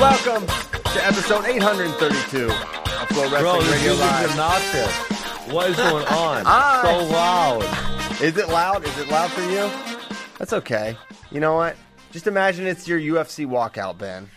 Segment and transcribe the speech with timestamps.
[0.00, 2.52] Welcome to episode 832 of
[3.10, 4.30] FloWrestling Bro, this Radio Live.
[4.30, 5.52] obnoxious.
[5.52, 6.44] What is going on?
[6.82, 7.62] So loud.
[8.22, 8.84] Is it loud?
[8.86, 9.70] Is it loud for you?
[10.38, 10.96] That's okay.
[11.30, 11.76] You know what?
[12.12, 14.30] Just imagine it's your UFC walkout, Ben.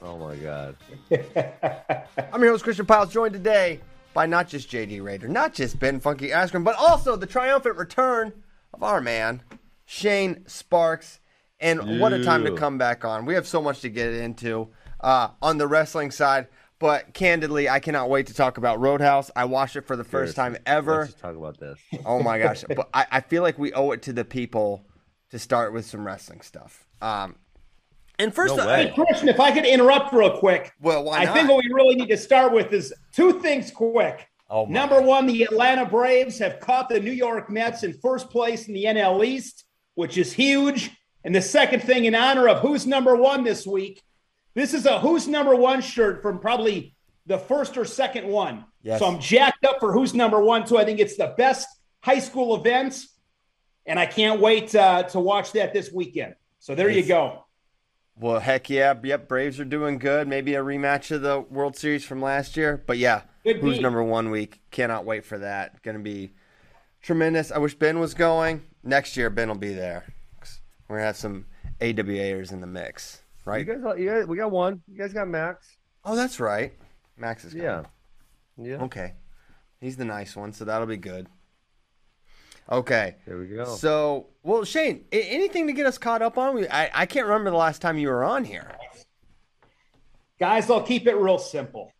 [0.00, 0.76] Oh my god.
[2.32, 3.80] I'm your host, Christian Pyles, joined today
[4.14, 8.32] by not just JD Rader, not just Ben Funky Askren, but also the triumphant return
[8.72, 9.42] of our man,
[9.84, 11.20] Shane Sparks.
[11.60, 12.56] And what a time to Ew.
[12.56, 13.26] come back on.
[13.26, 14.68] We have so much to get into
[15.00, 19.30] uh, on the wrestling side, but candidly, I cannot wait to talk about Roadhouse.
[19.36, 21.00] I watched it for the first time ever.
[21.00, 21.78] Let's just talk about this.
[22.04, 22.64] Oh my gosh!
[22.74, 24.86] but I, I feel like we owe it to the people
[25.30, 26.86] to start with some wrestling stuff.
[27.00, 27.36] Um,
[28.18, 28.92] and first, No way.
[28.94, 30.72] Christian, if I could interrupt real quick.
[30.80, 34.26] well, why I think what we really need to start with is two things quick.
[34.50, 34.72] Oh, my.
[34.72, 38.74] Number one, the Atlanta Braves have caught the New York Mets in first place in
[38.74, 40.90] the NL East, which is huge.
[41.24, 44.02] And the second thing, in honor of who's number one this week,
[44.54, 46.94] this is a who's number one shirt from probably
[47.26, 48.64] the first or second one.
[48.82, 49.00] Yes.
[49.00, 50.78] So I'm jacked up for who's number one, too.
[50.78, 51.66] I think it's the best
[52.00, 53.08] high school events.
[53.86, 56.34] And I can't wait uh, to watch that this weekend.
[56.58, 57.44] So there you go.
[58.18, 58.94] Well, heck yeah.
[59.02, 60.28] Yep, Braves are doing good.
[60.28, 62.82] Maybe a rematch of the World Series from last year.
[62.86, 63.82] But yeah, Could who's be.
[63.82, 64.60] number one week?
[64.70, 65.82] Cannot wait for that.
[65.82, 66.32] Going to be
[67.00, 67.50] tremendous.
[67.50, 68.62] I wish Ben was going.
[68.84, 70.04] Next year, Ben will be there.
[70.88, 71.46] We're going to have some
[71.80, 73.66] AWAers in the mix, right?
[73.66, 74.82] You guys, you guys, we got one.
[74.88, 75.76] You guys got Max.
[76.04, 76.72] Oh, that's right.
[77.16, 77.66] Max is coming.
[77.66, 77.82] Yeah.
[78.56, 78.82] Yeah.
[78.82, 79.14] Okay.
[79.80, 81.26] He's the nice one, so that'll be good.
[82.70, 83.16] Okay.
[83.26, 83.64] There we go.
[83.64, 86.54] So, well, Shane, a- anything to get us caught up on?
[86.54, 88.70] We, I, I can't remember the last time you were on here.
[90.38, 91.92] Guys, I'll keep it real simple.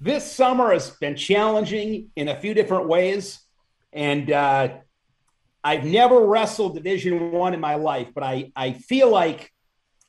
[0.00, 3.38] This summer has been challenging in a few different ways,
[3.92, 4.68] and uh,
[5.62, 9.51] I've never wrestled Division One in my life, but I I feel like,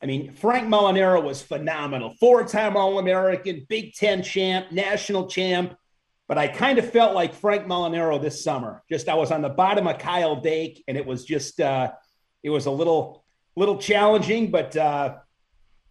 [0.02, 5.76] I mean, Frank Molinaro was phenomenal, four-time All-American, Big Ten champ, national champ.
[6.26, 8.82] But I kind of felt like Frank Molinaro this summer.
[8.90, 11.92] Just I was on the bottom of Kyle Dake, and it was just uh,
[12.42, 13.24] it was a little
[13.56, 14.76] little challenging, but.
[14.76, 15.16] Uh,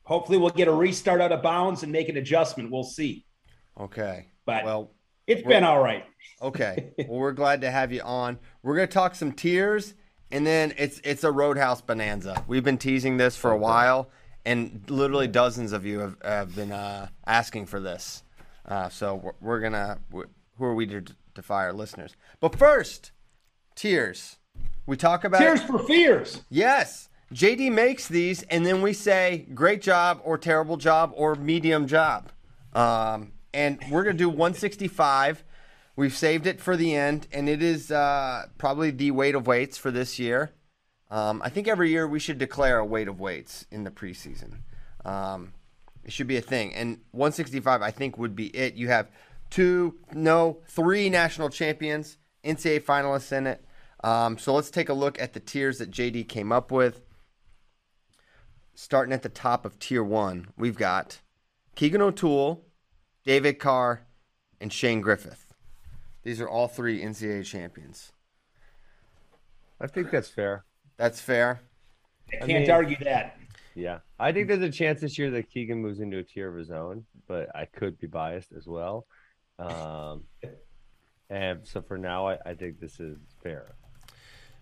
[0.03, 2.71] hopefully we'll get a restart out of bounds and make an adjustment.
[2.71, 3.25] We'll see.
[3.79, 4.27] Okay.
[4.45, 4.93] But Well,
[5.25, 6.05] it's been all right.
[6.41, 6.91] okay.
[7.07, 8.37] well, we're glad to have you on.
[8.61, 9.93] We're gonna talk some tiers,
[10.33, 12.43] and then it's it's a Roadhouse bonanza.
[12.47, 14.09] We've been teasing this for a while,
[14.45, 18.23] and literally dozens of you have, have been uh, asking for this.
[18.65, 19.99] Uh, so we're, we're gonna.
[20.11, 21.03] who are we to
[21.35, 22.15] defy our listeners?
[22.39, 23.11] But first,
[23.75, 24.37] tiers.
[24.85, 26.41] We talk about Tears for fears.
[26.49, 27.07] Yes.
[27.33, 32.31] JD makes these, and then we say great job or terrible job or medium job.
[32.73, 35.43] Um, and we're going to do 165.
[35.95, 39.77] We've saved it for the end, and it is uh, probably the weight of weights
[39.77, 40.51] for this year.
[41.11, 44.61] Um, I think every year we should declare a weight of weights in the preseason.
[45.05, 45.53] Um,
[46.03, 46.73] it should be a thing.
[46.73, 48.73] And 165, I think, would be it.
[48.73, 49.11] You have
[49.51, 53.63] two, no, three national champions, NCAA finalists in it.
[54.03, 57.01] Um, so let's take a look at the tiers that JD came up with.
[58.73, 61.19] Starting at the top of tier one, we've got
[61.75, 62.65] Keegan O'Toole,
[63.23, 64.07] David Carr,
[64.59, 65.52] and Shane Griffith.
[66.23, 68.11] These are all three NCAA champions.
[69.81, 70.63] I think that's fair.
[70.97, 71.61] That's fair.
[72.31, 73.37] I I can't mean- argue that.
[73.75, 76.55] Yeah, I think there's a chance this year that Keegan moves into a tier of
[76.55, 79.07] his own, but I could be biased as well.
[79.57, 80.25] Um,
[81.31, 83.73] and so for now, I, I think this is fair.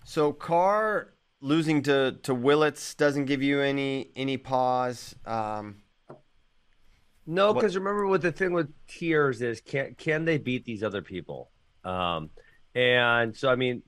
[0.06, 5.14] So Carr losing to to Willits doesn't give you any any pause.
[5.26, 5.84] Um,
[7.28, 11.02] No, because remember what the thing with tiers is can can they beat these other
[11.02, 11.51] people?
[11.84, 12.30] Um,
[12.76, 13.84] and so I mean,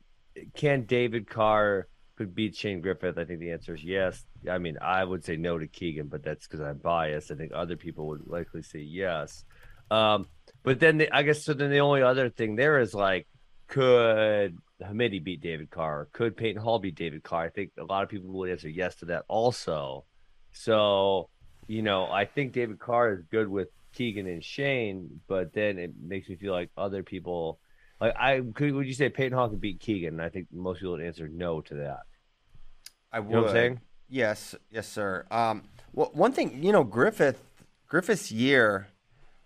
[0.55, 1.87] can David Carr
[2.17, 3.17] could beat Shane Griffith?
[3.17, 4.23] I think the answer is yes.
[4.49, 7.31] I mean, I would say no to Keegan, but that's because I'm biased.
[7.31, 9.45] I think other people would likely say yes.
[9.89, 10.27] Um,
[10.63, 11.53] but then the, I guess so.
[11.53, 13.27] Then the only other thing there is like,
[13.67, 16.07] could Hamiti beat David Carr?
[16.11, 17.45] Could Peyton Hall beat David Carr?
[17.45, 20.05] I think a lot of people would answer yes to that also.
[20.51, 21.29] So,
[21.67, 25.93] you know, I think David Carr is good with Keegan and Shane, but then it
[26.01, 27.59] makes me feel like other people,
[28.01, 28.73] like I could.
[28.73, 30.15] Would you say Peyton could beat Keegan?
[30.15, 32.01] And I think most people would answer no to that.
[33.11, 33.29] I would.
[33.29, 33.81] You know what I'm saying?
[34.09, 35.25] Yes, yes, sir.
[35.31, 35.63] Um,
[35.93, 37.41] well, one thing you know, Griffith,
[37.87, 38.87] Griffith's year,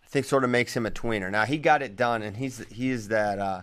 [0.03, 1.29] I think, sort of makes him a tweener.
[1.31, 3.39] Now he got it done, and he's he is that.
[3.39, 3.61] Uh,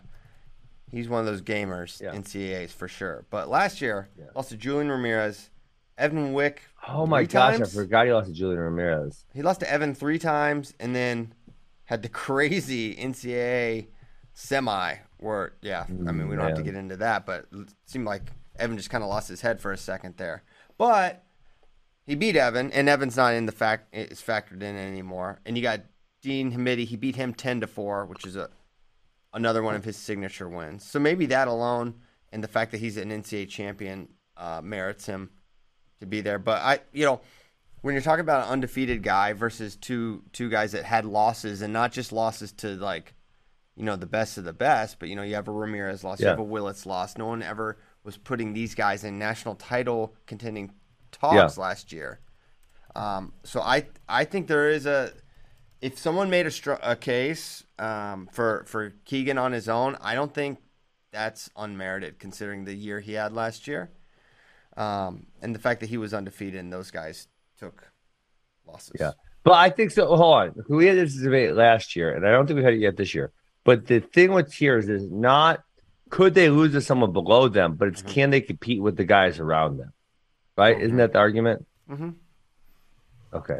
[0.90, 2.12] he's one of those gamers, Yeah.
[2.14, 3.24] NCAAs for sure.
[3.28, 4.26] But last year, Yeah.
[4.36, 5.50] lost to Julian Ramirez,
[5.98, 6.62] Evan Wick.
[6.86, 7.76] Oh my gosh, times.
[7.76, 9.24] I forgot he lost to Julian Ramirez.
[9.34, 11.34] He lost to Evan three times, and then
[11.86, 13.88] had the crazy NCAA
[14.34, 14.96] semi.
[15.18, 18.30] Where, yeah, I mean, we don't have to get into that, but it seemed like
[18.58, 20.42] Evan just kind of lost his head for a second there.
[20.76, 21.24] But
[22.06, 25.40] he beat Evan, and Evan's not in the fact is factored in anymore.
[25.46, 25.80] And you got
[26.20, 26.84] Dean Hamiti.
[26.84, 28.50] He beat him ten to four, which is a
[29.32, 30.84] another one of his signature wins.
[30.84, 31.94] So maybe that alone,
[32.30, 35.30] and the fact that he's an NCAA champion, uh, merits him
[36.00, 36.38] to be there.
[36.38, 37.20] But I, you know,
[37.80, 41.72] when you're talking about an undefeated guy versus two two guys that had losses, and
[41.72, 43.13] not just losses to like,
[43.76, 46.20] you know, the best of the best, but you know, you have a Ramirez loss,
[46.20, 47.16] you have a Willits loss.
[47.16, 50.70] No one ever was putting these guys in national title contending
[51.10, 52.20] talks last year.
[52.94, 55.12] Um, so I I think there is a
[55.80, 60.14] if someone made a, str- a case um, for for Keegan on his own, I
[60.14, 60.58] don't think
[61.10, 63.90] that's unmerited considering the year he had last year,
[64.76, 67.28] um, and the fact that he was undefeated and those guys
[67.58, 67.90] took
[68.66, 68.96] losses.
[68.98, 69.12] Yeah.
[69.42, 70.06] But I think so.
[70.06, 70.64] Hold on.
[70.68, 73.14] We had this debate last year, and I don't think we've had it yet this
[73.14, 73.32] year.
[73.64, 75.64] But the thing with tiers is not
[76.10, 79.40] could they lose to someone below them, but it's can they compete with the guys
[79.40, 79.92] around them?
[80.56, 80.80] Right?
[80.80, 81.66] Isn't that the argument?
[81.90, 82.10] Mm-hmm.
[83.32, 83.58] Okay.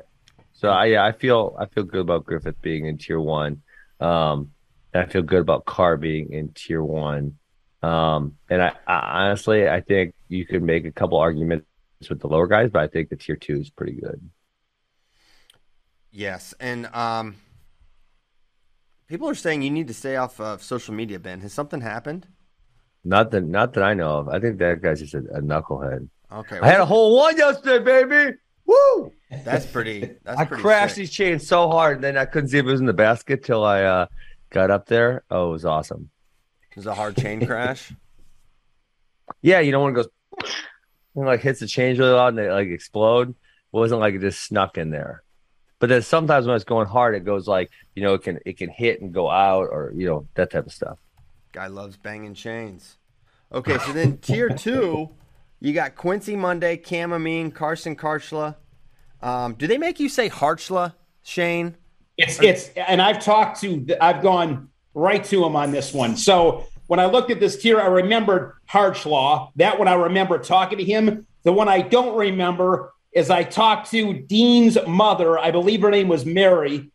[0.52, 3.62] So I yeah, I feel I feel good about Griffith being in tier one.
[3.98, 4.52] Um
[4.92, 7.38] and I feel good about Carr being in tier one.
[7.82, 11.66] Um and I, I honestly I think you could make a couple arguments
[12.08, 14.30] with the lower guys, but I think the tier two is pretty good.
[16.16, 17.34] Yes, and um,
[19.06, 21.18] people are saying you need to stay off of social media.
[21.18, 22.26] Ben, has something happened?
[23.04, 24.28] Not that not that I know of.
[24.28, 26.08] I think that guy's just a, a knucklehead.
[26.32, 28.36] Okay, I had a whole one yesterday, baby.
[28.66, 29.12] Woo!
[29.44, 30.16] That's pretty.
[30.24, 31.02] That's I pretty crashed sick.
[31.02, 33.44] these chains so hard, and then I couldn't see if it was in the basket
[33.44, 34.06] till I uh,
[34.50, 35.24] got up there.
[35.30, 36.10] Oh, it was awesome.
[36.70, 37.92] It was a hard chain crash.
[39.40, 40.08] Yeah, you know when it goes
[41.14, 43.30] and like hits the chains really loud and they like explode.
[43.30, 43.36] It
[43.72, 45.24] wasn't like it just snuck in there.
[45.84, 48.56] But then sometimes when it's going hard, it goes like you know it can it
[48.56, 50.98] can hit and go out or you know that type of stuff.
[51.52, 52.96] Guy loves banging chains.
[53.52, 55.11] Okay, so then tier two,
[55.61, 58.56] you got Quincy Monday, Cam Amine, Carson Kharchla.
[59.20, 61.76] Um, do they make you say Harchla, Shane?
[62.16, 66.16] It's it's and I've talked to I've gone right to him on this one.
[66.16, 69.50] So when I looked at this tier, I remembered Harchlaw.
[69.56, 71.26] That one I remember talking to him.
[71.42, 75.38] The one I don't remember is I talked to Dean's mother.
[75.38, 76.90] I believe her name was Mary,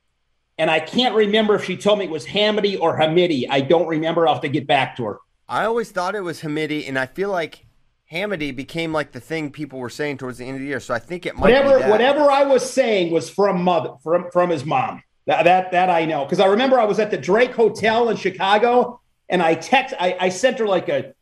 [0.57, 3.47] and I can't remember if she told me it was Hamiti or Hamiti.
[3.49, 4.27] I don't remember.
[4.27, 5.19] I'll have to get back to her.
[5.47, 7.65] I always thought it was Hamiti, and I feel like
[8.11, 10.79] Hamiti became like the thing people were saying towards the end of the year.
[10.79, 14.49] So I think it might whatever whatever I was saying was from mother from from
[14.49, 15.03] his mom.
[15.27, 18.17] That that, that I know because I remember I was at the Drake Hotel in
[18.17, 18.99] Chicago
[19.29, 21.13] and I text I, I sent her like a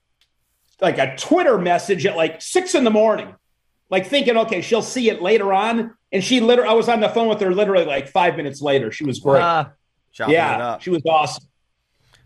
[0.79, 3.35] like a Twitter message at like six in the morning,
[3.89, 7.09] like thinking okay she'll see it later on, and she literally I was on the
[7.09, 8.91] phone with her literally like five minutes later.
[8.91, 9.39] She was great.
[9.39, 9.43] It
[10.29, 11.45] yeah, she was awesome.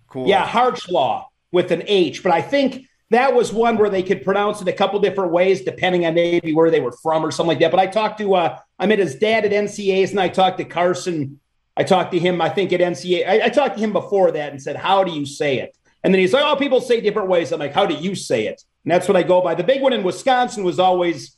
[0.08, 0.28] Cool.
[0.28, 4.62] Yeah, Hartslaw with an H, but I think that was one where they could pronounce
[4.62, 7.60] it a couple different ways depending on maybe where they were from or something like
[7.60, 7.72] that.
[7.72, 10.66] But I talked to uh, I met his dad at NCA's, and I talked to
[10.66, 11.40] Carson.
[11.78, 13.28] I talked to him, I think at NCA.
[13.28, 16.14] I, I talked to him before that and said, "How do you say it?" And
[16.14, 18.64] then he's like, "Oh, people say different ways." I'm like, "How do you say it?"
[18.84, 19.56] And that's what I go by.
[19.56, 21.38] The big one in Wisconsin was always,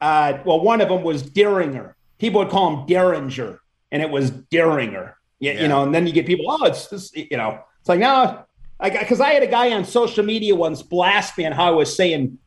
[0.00, 1.94] uh, well, one of them was Dieringer.
[2.18, 3.60] People would call him Derringer,
[3.92, 5.14] and it was Dieringer.
[5.38, 5.62] Yeah, Yeah.
[5.62, 5.82] you know.
[5.82, 7.58] And then you get people, "Oh, it's this," you know.
[7.80, 8.44] It's like, no,
[8.82, 11.70] Because I, I had a guy on social media once blast me on how I
[11.70, 12.38] was saying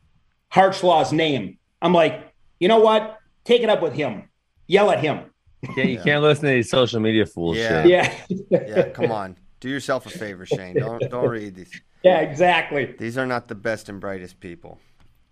[0.52, 1.58] Hartslaw's name.
[1.82, 3.18] I'm like, you know what?
[3.44, 4.28] Take it up with him.
[4.66, 5.24] Yell at him.
[5.76, 7.56] Yeah, you can't listen to these social media fools.
[7.56, 7.84] Yeah.
[7.84, 8.14] Yeah.
[8.50, 9.36] Yeah, come on.
[9.60, 10.74] Do yourself a favor, Shane.
[10.78, 11.70] Don't don't read these.
[12.02, 12.94] yeah, exactly.
[12.98, 14.78] These are not the best and brightest people.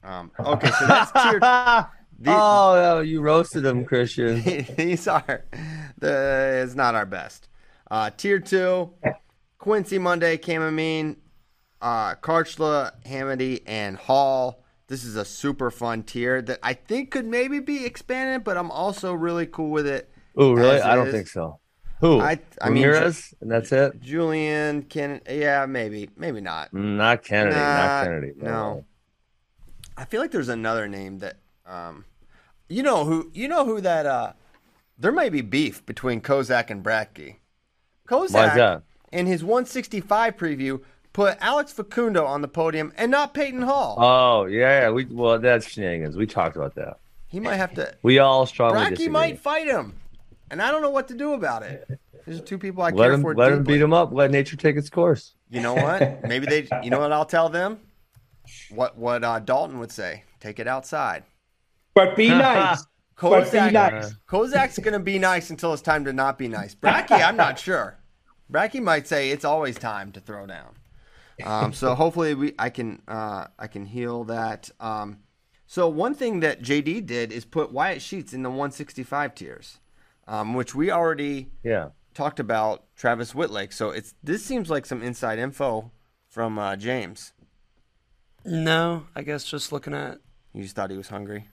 [0.04, 1.40] Um, okay, so that's tier.
[2.18, 4.42] These, Oh, you roasted them, Christian.
[4.76, 5.44] these are
[5.98, 6.62] the.
[6.64, 7.48] It's not our best.
[7.90, 8.90] Uh, tier two:
[9.58, 11.16] Quincy Monday, Cam Amine,
[11.80, 14.64] uh, Kharchla, Hamiti, and Hall.
[14.88, 18.70] This is a super fun tier that I think could maybe be expanded, but I'm
[18.70, 20.10] also really cool with it.
[20.36, 20.80] Oh, really?
[20.80, 21.14] I don't is.
[21.14, 21.60] think so.
[22.00, 22.20] Who?
[22.20, 24.00] I- I mean, Ramirez, and that's it.
[24.00, 26.72] Julian, Ken, yeah, maybe, maybe not.
[26.72, 27.56] Not Kennedy.
[27.56, 28.32] Nah, not Kennedy.
[28.36, 28.84] no.
[29.96, 31.36] I feel like there's another name that,
[31.68, 32.04] um,
[32.68, 34.32] you know who, you know who that, uh,
[34.98, 37.36] there might be beef between Kozak and Bratke.
[38.08, 38.82] Kozak,
[39.12, 40.80] in his 165 preview,
[41.12, 43.96] put Alex Facundo on the podium and not Peyton Hall.
[43.98, 44.90] Oh yeah.
[44.90, 46.16] We well, that's shenanigans.
[46.16, 46.98] We talked about that.
[47.26, 47.94] he might have to.
[48.02, 49.08] We all strongly Bratke disagree.
[49.12, 49.94] might fight him,
[50.50, 51.88] and I don't know what to do about it.
[52.26, 53.34] These are two people I let care him for.
[53.34, 53.74] let him deeply.
[53.74, 54.12] beat him up.
[54.12, 55.34] Let nature take its course.
[55.50, 56.22] You know what?
[56.24, 56.68] Maybe they.
[56.82, 57.80] You know what I'll tell them?
[58.70, 60.24] What what uh, Dalton would say?
[60.40, 61.24] Take it outside.
[61.98, 62.84] But be nice.
[63.20, 64.14] but be Kozak, nice.
[64.28, 66.76] Kozak's gonna be nice until it's time to not be nice.
[66.76, 67.98] Bracky, I'm not sure.
[68.52, 70.74] Bracky might say it's always time to throw down.
[71.44, 74.70] Um, so hopefully we I can uh, I can heal that.
[74.78, 75.18] Um,
[75.66, 79.78] so one thing that JD did is put Wyatt Sheets in the 165 tiers,
[80.28, 81.88] um, which we already Yeah.
[82.14, 83.72] talked about Travis Wittlake.
[83.72, 85.90] So it's this seems like some inside info
[86.28, 87.32] from uh, James.
[88.44, 90.18] No, I guess just looking at
[90.54, 91.48] You just thought he was hungry.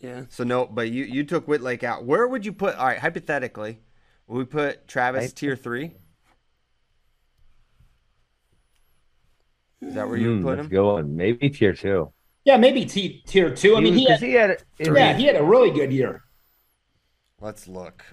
[0.00, 0.24] Yeah.
[0.28, 2.04] So no, but you you took Wittlake out.
[2.04, 2.74] Where would you put?
[2.76, 3.80] All right, hypothetically,
[4.26, 5.36] would we put Travis Right.
[5.36, 5.92] tier three?
[9.82, 10.68] Is that where you would Mm, put let's him?
[10.68, 11.16] go on.
[11.16, 12.12] Maybe tier two.
[12.44, 13.76] Yeah, maybe T- tier two.
[13.76, 16.22] I mean, he had, he had, yeah, he had a really good year.
[17.40, 18.04] Let's look.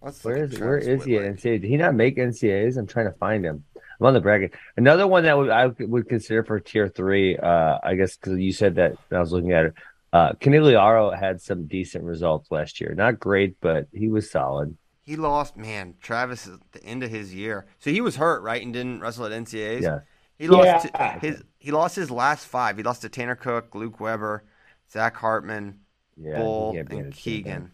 [0.00, 1.36] Let's Where look is at where Travis is he at Wittlake.
[1.36, 1.58] NCAA?
[1.58, 2.76] Did he not make NCAAs?
[2.76, 3.64] I'm trying to find him.
[4.00, 4.52] I'm on the bracket.
[4.76, 7.36] Another one that would, I would consider for tier three.
[7.36, 9.74] Uh, I guess because you said that I was looking at it.
[10.12, 12.94] Uh, Conigliaro had some decent results last year.
[12.94, 14.76] Not great, but he was solid.
[15.02, 15.94] He lost, man.
[16.00, 19.26] Travis at the end of his year, so he was hurt, right, and didn't wrestle
[19.26, 19.82] at NCAAs.
[19.82, 19.98] Yeah.
[20.38, 21.18] He lost Yeah.
[21.18, 22.76] his he lost his last five.
[22.76, 24.44] He lost to Tanner Cook, Luke Weber,
[24.92, 25.80] Zach Hartman,
[26.16, 27.72] Yeah, Bull, he can't be in and a team, Keegan.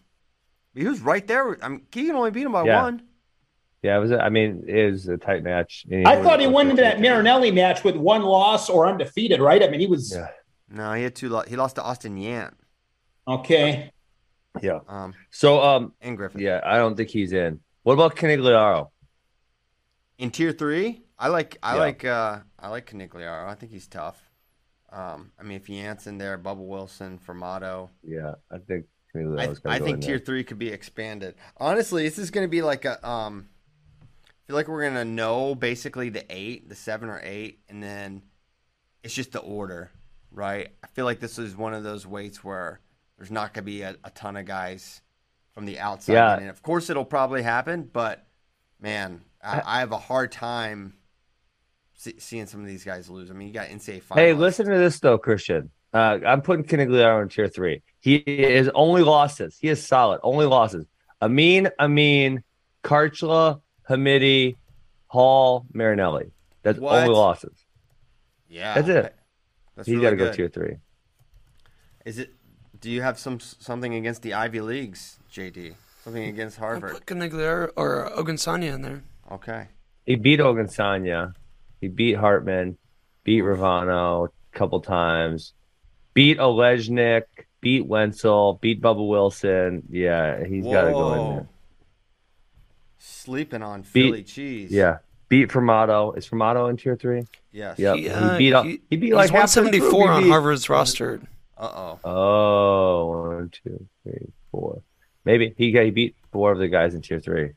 [0.73, 1.57] He was right there.
[1.63, 2.81] I mean, Keegan only beat him by Yeah.
[2.83, 3.01] one.
[3.83, 4.11] Yeah, it was.
[4.11, 5.85] a- I mean, it was a tight match.
[6.05, 9.61] I thought he went went into that Marinelli match with one loss or undefeated, right?
[9.61, 10.27] I mean, he was Yeah.
[10.75, 11.29] No, he had two.
[11.29, 12.53] Lo- he lost to Austin Yant.
[13.27, 13.91] okay.
[14.61, 14.79] Yeah.
[14.87, 16.41] Um, So, um, and Griffin.
[16.41, 17.59] yeah, I don't think he's in.
[17.83, 18.89] What about Conigliaro?
[20.17, 21.79] In tier three, I like I Yeah.
[21.79, 23.47] like uh I like Conigliaro.
[23.47, 24.17] I think he's tough.
[24.91, 27.89] Um, I mean, if Yant's in there, Bubba Wilson, Formato.
[28.03, 30.25] Yeah, I think I, Conigliaro's I think tier there.
[30.25, 31.35] three could be expanded.
[31.57, 33.49] Honestly, this is going to be like a um.
[34.01, 38.21] I feel like we're gonna know basically the eight, the seven or eight, and then
[39.03, 39.91] it's just the order,
[40.35, 40.69] right?
[40.83, 42.79] I feel like this is one of those weights where
[43.17, 45.01] there's not gonna be a, a ton of guys
[45.53, 46.13] from the outside.
[46.13, 46.37] Yeah.
[46.39, 46.49] in.
[46.49, 48.25] of course it'll probably happen, but
[48.79, 50.95] man, I, I have a hard time
[51.95, 53.31] see, seeing some of these guys lose.
[53.31, 54.15] I mean, you got NCAA finalists.
[54.15, 55.71] Hey, listen to this though, Christian.
[55.93, 57.81] Uh, I'm putting Conigliaro in tier three.
[58.01, 59.57] He is only losses.
[59.59, 60.19] He is solid.
[60.23, 60.85] Only losses.
[61.21, 62.43] Amine, Amine,
[62.83, 64.57] Kharchla, Hamiti,
[65.07, 66.31] Hall, Marinelli.
[66.63, 67.03] That's What?
[67.03, 67.65] only losses.
[68.49, 69.14] Yeah, That's it.
[69.75, 70.33] That's He's really got to go good.
[70.35, 70.75] tier three.
[72.05, 72.33] Is it?
[72.79, 75.75] Do you have some something against the Ivy Leagues, JD?
[76.03, 76.91] Something against I Harvard?
[76.91, 79.03] put Conigliaro or Ogunsanya in there.
[79.31, 79.67] Okay.
[80.05, 81.33] He beat Ogunsanya.
[81.81, 82.77] He beat Hartman.
[83.23, 85.53] Beat Ravano a couple times.
[86.13, 87.23] Beat Olejnik.
[87.59, 88.59] Beat Wenzel.
[88.61, 89.81] Beat Bubba Wilson.
[89.89, 91.47] Yeah, he's got to go in there.
[92.99, 94.71] Sleeping on Beat- Philly cheese.
[94.71, 94.97] Yeah.
[95.29, 96.15] Beat Formato.
[96.17, 97.23] Is Formato in tier three?
[97.51, 97.79] Yes.
[97.79, 97.95] Yep.
[97.95, 98.65] He, He, uh, beat up.
[98.65, 99.71] he- He, beat like half the group.
[99.91, 101.21] 174 on beat- Harvard's roster.
[101.57, 101.99] Uh oh.
[102.03, 104.81] Oh, one, two, three, four.
[105.23, 107.51] Maybe he he beat four of the guys in tier three.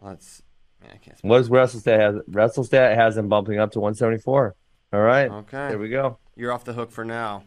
[0.00, 0.42] Let's.
[0.82, 1.18] Man, I can't.
[1.22, 2.14] What does WrestleStat has?
[2.30, 4.54] WrestleStat has him bumping up to 174.
[4.92, 5.30] All right.
[5.30, 5.68] Okay.
[5.68, 6.18] There we go.
[6.36, 7.44] You're off the hook for now,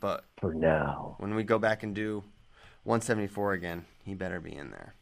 [0.00, 1.14] but For now.
[1.18, 2.22] when we go back and do
[2.84, 4.94] 174 again, he better be in there.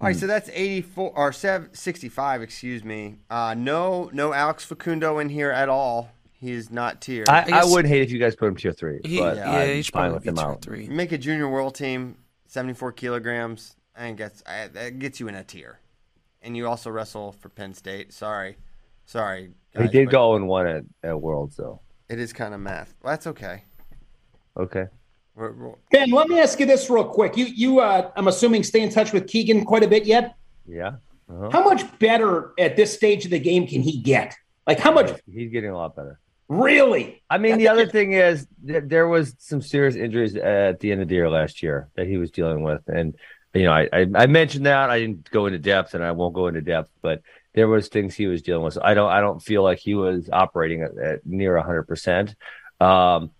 [0.00, 0.20] All right, Hmm.
[0.20, 3.16] so that's 84 or 7, 65, excuse me.
[3.28, 6.10] Uh, no, no Alex Facundo in here at all.
[6.32, 7.24] He is not tier.
[7.28, 9.50] I, I, guess- wouldn't hate if you guys put him tier three, He, but yeah,
[9.50, 10.62] I'm he should fine with be him out.
[10.62, 10.88] three.
[10.88, 12.16] Make a junior world team,
[12.46, 13.76] 74 kilograms.
[13.94, 15.80] I think I, that gets you in a tier,
[16.40, 18.14] and you also wrestle for Penn State.
[18.14, 18.56] Sorry,
[19.04, 19.50] Sorry.
[19.78, 21.80] He did go and won at, at Worlds though.
[22.08, 22.94] It is kind of math.
[23.02, 23.64] Well, that's okay.
[24.56, 24.86] Okay.
[25.90, 27.36] Ben, let me ask you this real quick.
[27.36, 30.34] You, you, uh, I'm assuming, stay in touch with Keegan quite a bit yet.
[30.66, 30.96] Yeah.
[31.30, 31.50] Uh-huh.
[31.52, 34.34] How much better at this stage of the game can he get?
[34.66, 36.18] Like, how much He's getting a lot better.
[36.48, 37.22] really?
[37.30, 41.02] I mean, the other thing is that there was some serious injuries at the end
[41.02, 43.14] of the year last year that he was dealing with, and
[43.54, 46.34] you know, I I, I mentioned that I didn't go into depth, and I won't
[46.34, 47.22] go into depth, but
[47.54, 48.74] there was things he was dealing with.
[48.74, 52.34] So I don't I don't feel like he was operating at, at near hundred percent.
[52.80, 53.30] Um,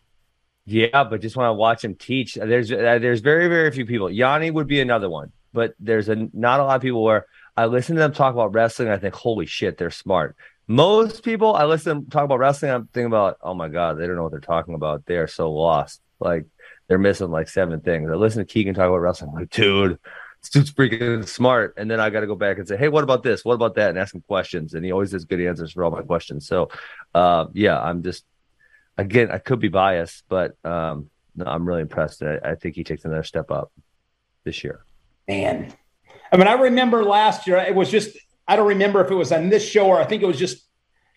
[0.71, 4.09] yeah, but just when I watch him teach, there's uh, there's very very few people.
[4.09, 7.67] Yianni would be another one, but there's a not a lot of people where I
[7.67, 8.89] listen to them talk about wrestling.
[8.89, 10.37] I think, holy shit, they're smart.
[10.69, 12.71] Most people, I listen to them talk about wrestling.
[12.71, 15.05] I'm thinking about, oh my god, they don't know what they're talking about.
[15.07, 16.00] They are so lost.
[16.21, 16.47] Like
[16.87, 18.09] they're missing like seven things.
[18.09, 19.31] I listen to Keegan talk about wrestling.
[19.31, 19.99] I'm like, dude,
[20.49, 21.75] dude's freaking smart.
[21.77, 23.45] And then I got to go back and say, hey, what about this?
[23.45, 23.91] What about that?
[23.91, 24.75] And ask him questions.
[24.75, 26.47] And he always has good answers for all my questions.
[26.47, 26.71] So,
[27.15, 28.25] uh, yeah, I'm just
[28.99, 32.23] again, I could be biased, but um, no, I'm really impressed.
[32.23, 33.73] I, I think he takes another step up
[34.44, 34.85] this year.
[35.28, 35.73] Man,
[36.32, 37.56] I mean, I remember last year.
[37.56, 38.16] It was just
[38.47, 40.66] I don't remember if it was on this show or I think it was just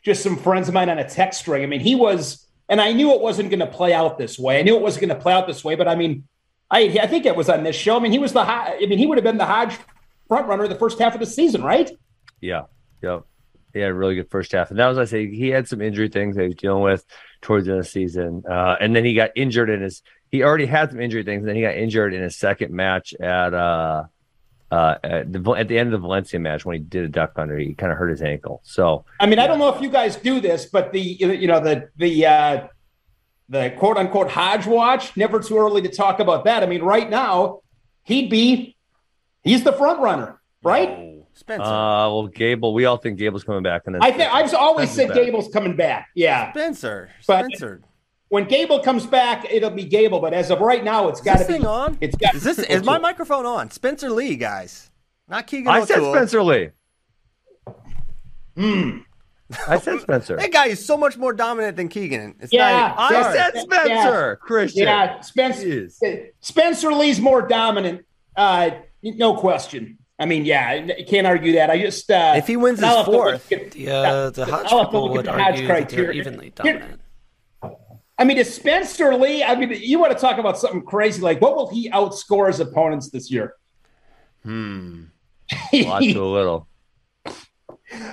[0.04, 1.64] just some friends of mine on a text string.
[1.64, 4.60] I mean, he was, and I knew it wasn't going to play out this way.
[4.60, 6.28] I knew it wasn't going to play out this way, but I mean,
[6.70, 7.96] I I think it was on this show.
[7.96, 9.78] I mean, he was the I mean, he would have been the Hodge
[10.28, 11.90] front runner the first half of the season, right?
[12.42, 12.64] Yeah,
[13.02, 13.20] yeah.
[13.74, 15.82] He had a really good first half, and that was I say he had some
[15.82, 17.06] injury things that he was dealing with
[17.42, 20.04] towards the end of the season, uh, and then he got injured in his.
[20.30, 23.14] He already had some injury things, and then he got injured in his second match
[23.16, 24.04] at uh,
[24.74, 27.34] uh, at the at the end of the Valencia match when he did a duck
[27.36, 27.58] under.
[27.58, 28.62] He kind of hurt his ankle.
[28.64, 31.60] So I mean, I don't know if you guys do this, but the you know
[31.60, 32.68] the the uh,
[33.50, 35.16] the quote unquote Hodge watch.
[35.16, 36.64] Never too early to talk about that.
[36.64, 37.62] I mean, right now
[38.04, 38.76] he'd be
[39.44, 41.23] he's the front runner, right?
[41.34, 41.64] Spencer.
[41.64, 44.92] Uh, well, Gable, we all think Gable's coming back, and then I think I've always
[44.92, 45.18] said back.
[45.18, 46.10] Gable's coming back.
[46.16, 47.10] Yeah, Spencer.
[47.28, 47.82] But- Spencer.
[48.30, 50.20] when Gable comes back, it'll be Gable.
[50.20, 51.98] But as of right now, it's got to be thing on?
[52.02, 52.36] It's got.
[52.36, 53.72] Is this is my microphone on?
[53.72, 54.92] Spencer Lee, guys.
[55.28, 56.70] Not Keegan I said Spencer Lee.
[58.56, 59.00] Hmm.
[59.68, 60.36] I said Spencer.
[60.38, 62.36] That guy is so much more dominant than Keegan.
[62.40, 64.36] It's Yeah, not, I said Spencer.
[64.38, 64.84] Christian.
[64.84, 65.88] Yeah, Spencer.
[66.40, 68.06] Spencer Lee's more dominant.
[68.36, 69.98] Uh, no question.
[70.20, 71.70] I mean, yeah, I can't argue that.
[71.70, 74.46] I just uh, If he wins his have to look fourth- at- The, uh, the
[74.46, 76.20] Hodge I'll have to people look at would the Hodge argue that they're criteria.
[76.22, 77.02] evenly Here- dominant.
[78.20, 79.44] I mean, is Spencer Lee?
[79.44, 81.20] I mean, you want to talk about something crazy?
[81.20, 83.56] Like, what will he outscore his opponents this year?
[84.44, 85.06] Hmm.
[85.74, 86.68] A lot to a little.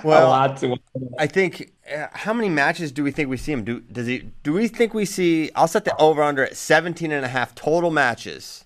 [0.03, 0.77] Well, a lot to.
[1.17, 3.79] I think uh, how many matches do we think we see him do?
[3.79, 4.29] Does he?
[4.43, 5.49] Do we think we see?
[5.55, 8.65] I'll set the over under at 17 and a half total matches.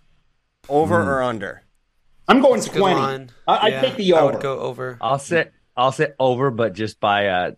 [0.67, 1.09] Over Hmm.
[1.09, 1.61] or under?
[2.27, 2.99] I'm going That's twenty.
[2.99, 3.31] line.
[3.47, 4.33] I, Yeah, I take the I over.
[4.33, 4.97] would go over.
[5.01, 5.53] I'll sit.
[5.77, 7.51] I'll say over, but just by uh,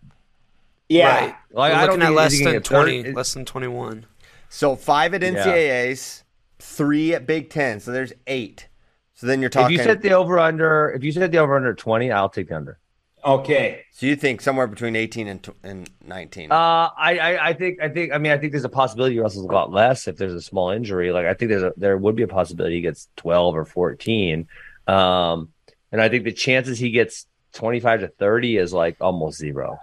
[0.90, 1.36] yeah, Right.
[1.52, 4.06] like We're I don't looking at less than 20, It- less than 21.
[4.50, 5.30] So five at Yeah.
[5.34, 6.24] NCAAs,
[6.60, 7.80] three at Big Ten.
[7.80, 8.68] So there's eight.
[9.14, 9.76] So then you're talking.
[9.76, 12.50] If you set the over under, if you set the over under twenty, I'll take
[12.50, 12.80] the under.
[13.28, 13.82] Okay.
[13.92, 16.50] so you think somewhere between 18 and, and 19?
[16.52, 19.46] Uh, I, I, I think, I think, I mean, I think there's a possibility wrestles
[19.46, 21.12] a lot less if there's a small injury.
[21.12, 24.48] Like, I think there's a, there would be a possibility he gets 12 or 14.
[24.88, 25.50] Um,
[25.92, 29.78] and I think the chances he gets 25 to 30 is like almost zero,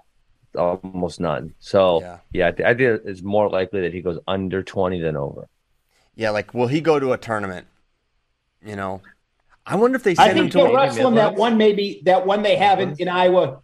[0.56, 1.54] almost none.
[1.58, 2.18] So, Yeah.
[2.32, 5.48] yeah, I, th- I think it's more likely that he goes under 20 than over.
[6.16, 7.66] yeah, like will he go to a tournament?
[8.64, 9.02] You know,
[9.66, 11.56] I wonder if they I send him think to they'll a wrestle him that one,
[11.56, 13.60] maybe that one they have in, in Iowa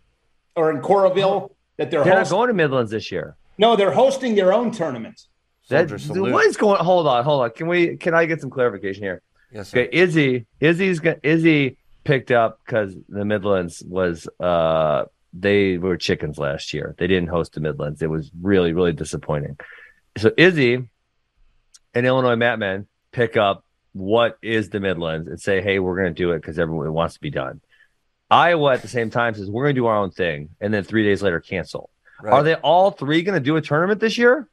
[0.57, 3.37] or in Coralville that they're They're not going to Midlands this year.
[3.59, 5.21] No, they're hosting their own tournament.
[5.69, 6.83] That, what is going?
[6.83, 7.51] Hold on, hold on.
[7.51, 7.97] Can we?
[7.97, 9.23] Can I get some clarification here?
[9.53, 9.81] Yes, sir.
[9.81, 16.39] Okay, Izzy, Izzy's go- Izzy picked up because the Midlands was uh they were chickens
[16.39, 16.97] last year.
[16.99, 18.03] They didn't host the Midlands.
[18.03, 19.59] It was really really disappointing.
[20.19, 20.89] So Izzy
[21.95, 26.23] and Illinois Matman pick up what is the Midlands and say, hey, we're going to
[26.23, 27.61] do it because everyone wants to be done.
[28.31, 30.85] Iowa at the same time says we're going to do our own thing, and then
[30.85, 31.91] three days later cancel.
[32.23, 32.33] Right.
[32.33, 34.49] Are they all three going to do a tournament this year?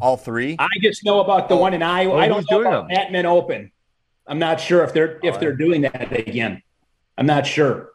[0.00, 0.56] All three?
[0.58, 2.12] I just know about the one in Iowa.
[2.14, 2.96] Oh, I who's don't know doing about them?
[2.96, 3.72] Batman Open.
[4.26, 6.62] I'm not sure if they're if they're doing that again.
[7.16, 7.90] I'm not sure.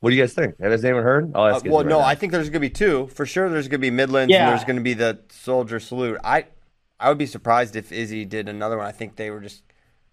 [0.00, 0.60] What do you guys think?
[0.60, 1.32] Has anyone heard?
[1.34, 2.04] I'll Uh, ask you well, right no, now.
[2.06, 3.48] I think there's going to be two for sure.
[3.48, 4.42] There's going to be Midlands, Yeah.
[4.44, 6.18] and there's going to be the Soldier Salute.
[6.22, 6.44] I,
[7.00, 8.86] I would be surprised if Izzy did another one.
[8.86, 9.62] I think they were just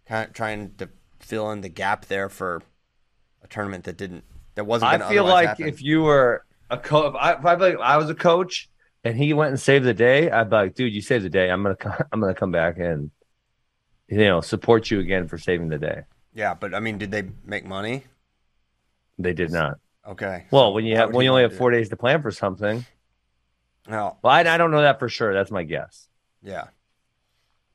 [0.05, 2.61] kind of trying to fill in the gap there for
[3.43, 4.23] a tournament that didn't
[4.55, 4.91] that wasn't.
[4.91, 5.67] I feel like happen.
[5.67, 8.69] if you were a coach, if I, if I, like, I was a coach
[9.03, 11.49] and he went and saved the day, I'd be like, dude, you saved the day.
[11.49, 13.11] I'm gonna, co- I'm gonna come back and,
[14.07, 16.01] you know, support you again for saving the day.
[16.33, 18.03] yeah, but I mean, did they make money?
[19.17, 19.79] They did not.
[20.07, 20.45] Okay.
[20.51, 22.85] Well, when you have when you only have four days to plan for something.
[23.87, 25.33] Well, Well, I, I don't know that for sure.
[25.33, 26.07] That's my guess.
[26.43, 26.65] yeah.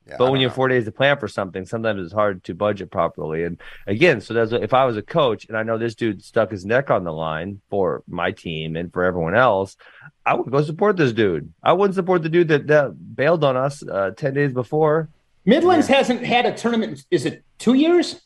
[0.07, 2.55] Yeah, But when you have four days to plan for something, sometimes it's hard to
[2.55, 3.43] budget properly.
[3.43, 6.49] And again, so that's if I was a coach and I know this dude stuck
[6.49, 9.77] his neck on the line for my team and for everyone else,
[10.25, 11.53] I would go support this dude.
[11.61, 15.09] I wouldn't support the dude that, that bailed on us uh, ten days before.
[15.45, 17.05] Midlands hasn't had a tournament.
[17.11, 18.21] Is it two years?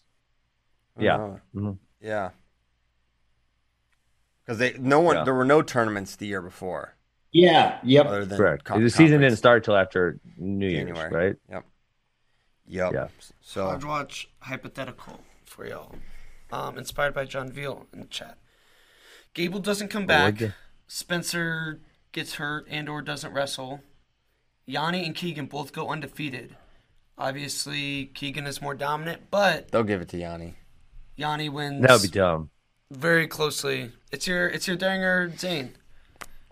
[0.98, 1.18] Yeah.
[1.18, 1.78] Oh, Mhm.
[2.02, 2.30] yeah.
[4.46, 5.24] Because they no one Yeah.
[5.26, 6.95] there were no tournaments the year before
[7.36, 7.80] Yeah.
[7.84, 8.06] Yep.
[8.06, 8.64] other than Correct.
[8.64, 9.22] con- the season conference.
[9.24, 11.12] didn't start till after New Year's, January.
[11.28, 11.36] right?
[11.50, 11.66] Yep.
[12.68, 12.94] Yep.
[12.94, 13.08] Yeah.
[13.42, 15.96] So I'd watch hypothetical for y'all.
[16.52, 18.38] Um, inspired by John Veal in the chat.
[19.34, 20.36] Gable doesn't come back.
[20.36, 20.54] what'd
[20.88, 21.82] Spencer
[22.14, 23.82] gets hurt and or doesn't wrestle.
[24.66, 26.56] Yianni and Keegan both go undefeated.
[27.18, 30.54] Obviously, Keegan is more dominant, but they'll give it to Yianni.
[31.20, 32.50] Yianni wins That would be dumb.
[32.92, 33.92] very closely.
[34.12, 35.74] It's your it's your Danger Zain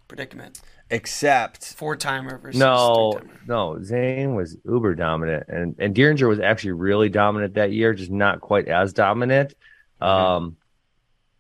[0.10, 0.60] predicament.
[0.94, 3.40] Except Four timer versus No, three-timer.
[3.48, 3.84] no.
[3.84, 8.42] Zain was uber dominant, and and Dieringer was actually really dominant that year, just not
[8.42, 9.56] quite as dominant.
[10.00, 10.06] Mm-hmm.
[10.06, 10.58] Um,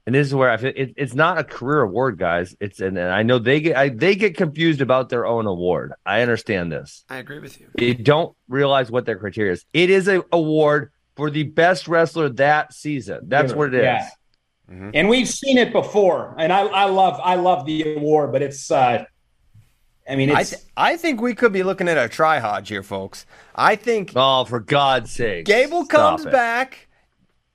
[0.06, 2.56] and this is where I feel it, it's not a career award, guys.
[2.60, 5.94] It's and, and I know they get I, they get confused about their own award.
[6.04, 7.06] I understand this.
[7.08, 7.68] I agree with you.
[7.78, 9.66] They don't realize what their criteria is.
[9.72, 13.20] It is an award for the best wrestler that season.
[13.28, 13.84] That's what it is.
[13.84, 14.10] Yeah.
[14.94, 18.72] And we've seen it before, and I, I love I love the award, but it's
[18.72, 19.06] uh,
[20.10, 22.84] I mean I th- I think we could be looking at a try hodge here,
[22.84, 23.26] folks.
[23.56, 25.46] I think Oh, for God's sake!
[25.46, 26.32] Gable comes it.
[26.32, 26.88] back.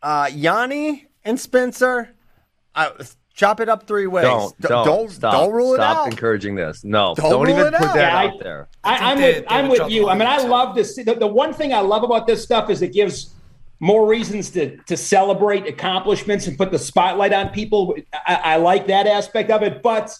[0.02, 2.14] Uh, Yianni and Spencer.
[2.74, 2.92] I,
[3.34, 4.24] chop it up three ways.
[4.24, 6.06] Don't don't don't, stop, don't rule stop it out.
[6.12, 6.84] encouraging this.
[6.84, 7.94] No, Don't don't, even put out.
[7.94, 8.68] that Yeah, out there.
[8.84, 10.08] I, think I'm with I'm with you.
[10.08, 10.96] I mean, I love this.
[10.96, 13.34] The, the one thing I love about this stuff is it gives
[13.80, 17.94] more reasons to to celebrate accomplishments and put the spotlight on people.
[18.26, 20.16] I, I like that aspect of it, but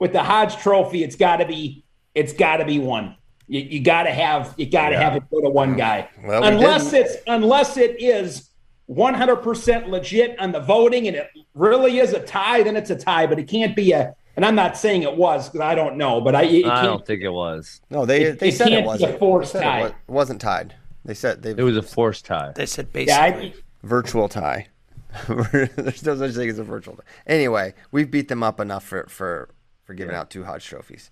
[0.00, 3.16] with the Hodge Trophy, it's got to be it's got to be one.
[3.48, 6.44] You, you got to have you got to have it go to one guy, Well,
[6.44, 8.50] unless didn't- it's unless it is.
[8.90, 13.26] 100% legit on the voting and it really is a tie then it's a tie
[13.26, 16.20] but it can't be a and i'm not saying it was because i don't know
[16.20, 17.80] but i it, it I can't don't think it was.
[17.88, 19.80] No, they It- they it said can't it be a forced They said tie.
[19.86, 20.74] It wa- wasn't tied.
[21.02, 22.52] They said they It was a forced tie.
[22.54, 23.48] They said Yeah, basically.
[23.52, 24.66] I, virtual tie.
[25.28, 27.02] There's no such thing as a virtual tie.
[27.26, 29.48] Anyway, we've beat them up enough for for
[29.84, 31.10] for giving out two Hodge trophies.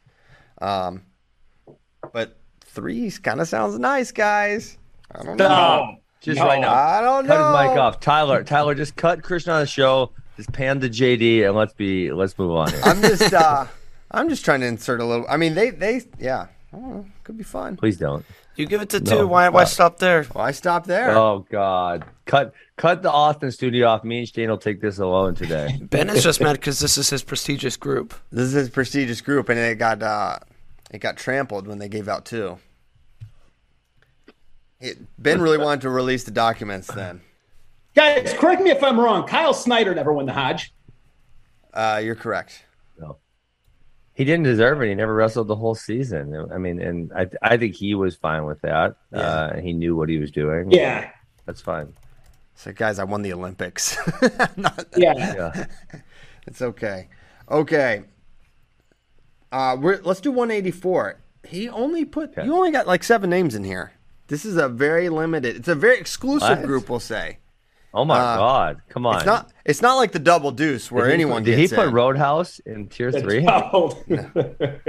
[0.61, 1.03] Um,
[2.13, 4.79] but three kind of sounds nice, guys.
[5.15, 5.97] I don't know.
[6.21, 6.47] Just No.
[6.47, 6.73] right now.
[6.73, 7.53] I don't Cut know.
[7.53, 8.01] Cut his mic off.
[8.01, 10.13] Tyler, Tyler, just cut Christian on the show.
[10.37, 12.71] Just pan the JD and let's be let's move on.
[12.71, 12.81] Here.
[12.85, 13.67] I'm just uh,
[14.11, 15.27] I'm just trying to insert a little.
[15.29, 17.77] I mean, they they yeah, know, could be fun.
[17.77, 18.25] Please don't.
[18.57, 19.27] You give it to No, two.
[19.27, 19.75] Why why stop.
[19.95, 20.25] stop there?
[20.25, 21.11] Why stop there?
[21.11, 22.05] Oh God.
[22.33, 24.05] Cut cut the Austin studio off.
[24.05, 25.79] Me and Shane will take this alone today.
[25.83, 28.15] Ben is just mad because this is his prestigious group.
[28.31, 30.39] This is his prestigious group, and it got uh,
[30.91, 32.59] it got trampled when they gave out two.
[34.81, 37.21] It, ben really wanted to release the documents then.
[37.95, 40.73] guys correct me if i'm wrong kyle snyder never won the hodge
[41.75, 42.65] Uh, you're correct.
[42.99, 43.19] No.
[44.15, 44.89] He didn't deserve it.
[44.89, 46.35] He never wrestled the whole season.
[46.53, 48.97] I mean, and I I think he was fine with that.
[49.13, 50.71] Uh, he knew what he was doing.
[50.71, 51.11] yeah
[51.47, 51.93] That's fine.
[52.63, 53.97] So, guys, I won the Olympics.
[54.57, 55.67] Not- yeah Yeah.
[56.47, 57.09] it's okay.
[57.51, 58.03] Okay.
[59.51, 61.19] Uh, we're let's do 184.
[61.49, 62.45] He only put Okay.
[62.45, 63.93] you only got like seven names in here.
[64.29, 65.57] This is a very limited.
[65.57, 66.63] It's a very exclusive What?
[66.67, 67.39] group, we'll say.
[67.93, 68.83] Oh my Uh, God!
[68.89, 69.17] Come on.
[69.17, 69.53] It's not.
[69.65, 71.89] It's not like the double deuce where Did he anyone put, did he gets put
[71.89, 71.95] in.
[71.95, 73.41] Roadhouse in tier three?
[74.07, 74.81] the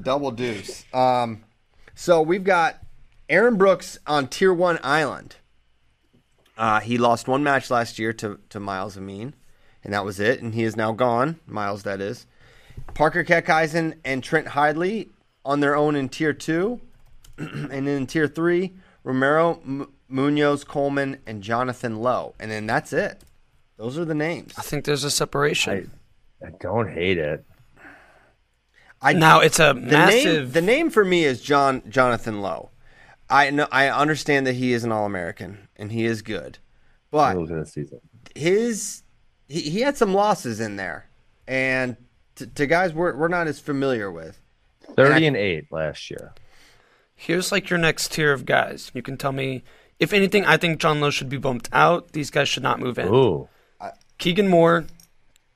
[0.00, 0.84] double deuce.
[0.94, 1.42] Um,
[1.96, 2.78] so we've got
[3.28, 5.36] Aaron Brooks on tier one island.
[6.56, 9.34] Uh, he lost one match last year to, to Myles Amine,
[9.82, 10.40] and that was it.
[10.40, 11.40] And he is now gone.
[11.46, 12.26] Miles, that is.
[12.94, 15.08] Parker Keckeisen and Trent Hidlay
[15.44, 16.80] on their own in tier two.
[17.38, 22.34] and then in tier three, Romero, M- Munoz, Coleman, and Jonathan Loew.
[22.38, 23.22] And then that's it.
[23.76, 24.54] Those are the names.
[24.56, 25.90] I think there's a separation.
[26.44, 27.44] I don't hate it.
[29.02, 30.52] I, now it's a the name massive.
[30.52, 32.68] the name for me is John Jonathan Loew.
[33.28, 36.58] I know I understand that he is an All American and he is good,
[37.10, 38.00] but Middle of season.
[38.34, 39.02] his
[39.48, 41.08] he, he had some losses in there,
[41.46, 41.96] and
[42.36, 44.40] to, to guys we're we're not as familiar with.
[44.96, 46.32] Thirty and eight last year.
[47.16, 48.90] Here's like your next tier of guys.
[48.94, 49.64] You can tell me
[49.98, 50.44] if anything.
[50.44, 52.12] I think John Loew should be bumped out.
[52.12, 53.08] These guys should not move in.
[53.08, 53.48] Ooh.
[54.18, 54.86] Keegan Moore,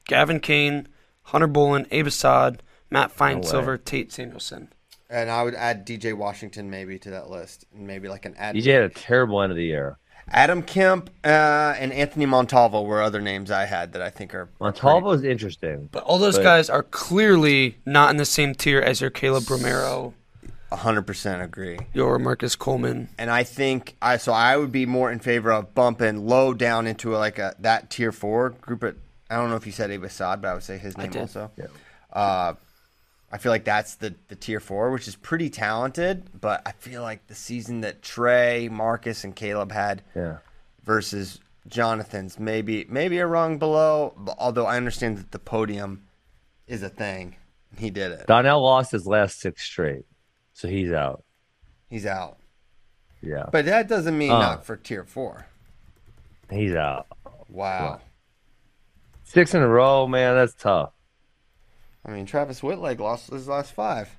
[0.06, 0.88] Gavin Kane,
[1.22, 4.72] Hunter Bolen, Abe Assad, Matt Finesilver, Tate Samuelson.
[5.10, 8.54] And I would add DJ Washington maybe to that list, and maybe like an ad.
[8.54, 9.96] DJ had a terrible end of the year.
[10.30, 14.50] Adam Kemp uh, and Anthony Montalvo were other names I had that I think are
[14.60, 15.88] Montalvo is interesting.
[15.90, 19.48] But all those But- guys are clearly not in the same tier as your Caleb
[19.48, 20.12] Romero,
[20.70, 21.78] hundred percent agree.
[21.94, 23.08] your Marcus Coleman.
[23.16, 26.86] And I think I so I would be more in favor of bumping low down
[26.86, 28.84] into a, like a that tier four group.
[28.84, 28.96] At
[29.30, 31.20] I don't know if you said Abe Assad, but I would say his name did.
[31.22, 31.50] also.
[32.12, 32.52] Uh,
[33.30, 36.40] I feel like that's the the tier four, which is pretty talented.
[36.40, 40.38] But I feel like the season that Trey, Marcus, and Caleb had Yeah.
[40.84, 44.14] versus Jonathan's maybe maybe a rung below.
[44.16, 46.04] but Although I understand that the podium
[46.66, 47.36] is a thing.
[47.76, 48.26] He did it.
[48.26, 50.06] Donnell lost his last six straight,
[50.54, 51.22] so he's out.
[51.90, 52.38] He's out.
[53.20, 54.38] Yeah, But that doesn't mean Uh.
[54.38, 55.46] not for tier four.
[56.50, 57.06] he's out.
[57.50, 58.00] Wow.
[59.24, 60.34] Six in a row, man.
[60.36, 60.92] That's tough.
[62.08, 64.16] I mean, Travis Wittlake lost his last five.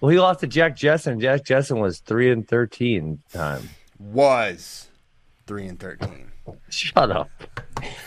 [0.00, 1.20] Well, he lost to Jack Jessen.
[1.20, 3.70] Jack Jessen was three and thirteen time.
[3.98, 4.88] Was
[5.46, 6.30] three and thirteen.
[6.68, 7.30] Shut up.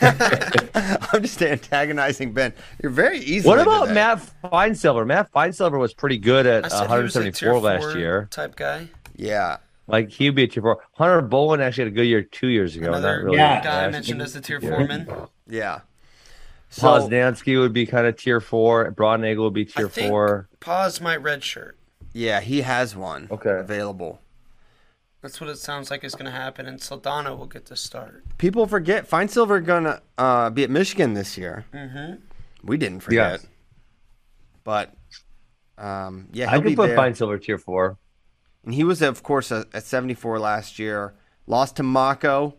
[0.00, 2.54] I'm just antagonizing Ben.
[2.82, 3.46] You're very easy.
[3.46, 5.04] What about Matt Finesilver?
[5.04, 8.28] Matt Finesilver was pretty good at I said he was a 174 tier last year.
[8.30, 8.88] type guy.
[9.14, 9.58] Yeah.
[9.88, 10.82] Like he'd be a tier four.
[10.92, 12.88] Hunter Bowen actually had a good year two years ago.
[12.88, 15.08] Another not really guy last mentioned as the tier four man.
[15.46, 15.80] Yeah.
[16.70, 18.92] So Poznansky would be kind of tier four.
[18.92, 20.48] Broadnagel would be tier I think four.
[20.60, 21.78] Pause my red shirt.
[22.12, 23.28] yeah, he has one.
[23.30, 23.58] Okay.
[23.58, 24.20] Available.
[25.22, 28.22] That's what it sounds like is going to happen, and Saldana will get the start.
[28.38, 31.64] People forget Finesilver gonna uh, be at Michigan this year.
[31.74, 32.16] Mm-hmm.
[32.62, 33.40] We didn't forget.
[33.40, 33.46] Yes.
[34.62, 34.94] But
[35.76, 36.96] um, yeah, I he'll could be put there.
[36.96, 37.98] Finesilver tier four.
[38.64, 41.14] And he was, of course, at at 74 last year.
[41.46, 42.54] Lost to Mako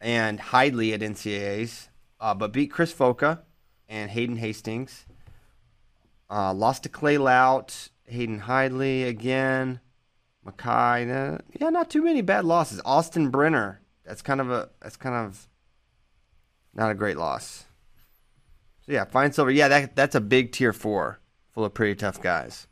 [0.00, 1.88] and Hidlay at NCAAs,
[2.20, 3.40] uh, but beat Chris Foca
[3.88, 5.06] and Hayden Hastings.
[6.30, 9.80] Uh, lost to Clay Lautt, Hayden Hidlay again,
[10.44, 11.10] Mackay.
[11.10, 12.80] uh, yeah, not too many bad losses.
[12.84, 13.80] Austin Brenner.
[14.04, 14.68] That's kind of a.
[14.80, 15.48] That's kind of
[16.74, 17.64] not a great loss.
[18.84, 19.50] So yeah, Finesilver.
[19.50, 21.18] Yeah, that that's a big tier four,
[21.52, 22.66] full of pretty tough guys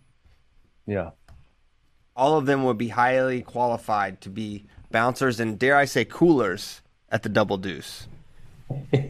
[0.87, 1.11] Yeah.
[2.14, 6.83] all of them would be highly qualified to be bouncers and dare I say coolers
[7.09, 8.07] at the double deuce.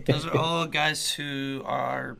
[0.06, 2.16] Those are all guys who are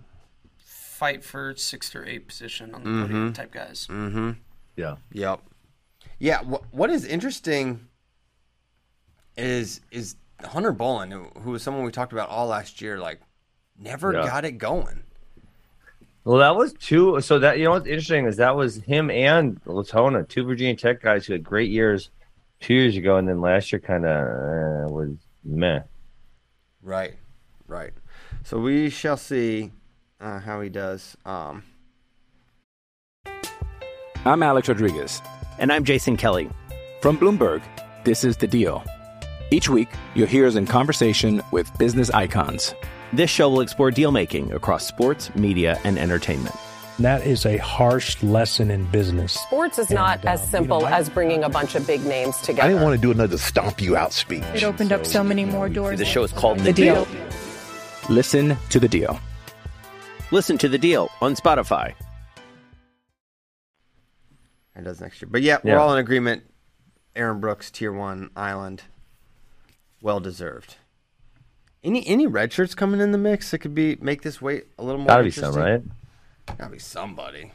[0.59, 3.87] fight for sixth or eighth position on the podium type guys.
[3.90, 4.31] Mm-hmm.
[4.77, 4.97] Yeah.
[5.12, 5.40] Yep.
[6.18, 6.42] Yeah.
[6.44, 7.87] Wh- what is interesting
[9.37, 13.20] is is Hunter Bolen, who, who was someone we talked about all last year, like
[13.79, 14.27] never Yeah.
[14.27, 15.03] got it going.
[16.25, 17.20] Well, that was two.
[17.20, 21.03] So that you know what's interesting is that was him and Latona, two Virginia Tech
[21.03, 22.11] guys who had great years
[22.61, 25.11] two years ago, and then last year kind of uh, was
[25.44, 25.81] meh.
[26.83, 27.14] Right.
[27.66, 27.92] Right.
[28.44, 29.72] So we shall see
[30.20, 31.16] uh, how he does.
[31.24, 31.64] Um,
[34.24, 35.20] I'm Alex Rodriguez.
[35.59, 36.50] And I'm Jason Kelly.
[37.00, 37.62] From Bloomberg,
[38.05, 38.83] this is The Deal.
[39.50, 42.74] Each week, you'll hear us in conversation with business icons.
[43.12, 46.57] This show will explore deal making across sports, media, and entertainment.
[46.98, 49.33] That is a harsh lesson in business.
[49.33, 52.62] Sports is not as simple as bringing a bunch of big names together.
[52.62, 54.44] I didn't want to do another stomp you out speech.
[54.55, 55.98] It opened up so many more doors.
[55.98, 57.07] The show is called The Deal.
[58.09, 59.19] Listen to The Deal.
[60.31, 61.95] Listen to the deal on Spotify.
[64.75, 65.29] It does next year.
[65.31, 65.75] But yeah, Yeah.
[65.75, 66.43] we're all in agreement.
[67.14, 68.83] Aaron Brooks, tier one island,
[70.03, 70.77] well deserved.
[71.85, 74.83] Any any red shirts coming in the mix that could be make this weight a
[74.83, 75.07] little more?
[75.09, 75.83] Gotta be some, right?
[76.59, 77.53] Gotta be somebody.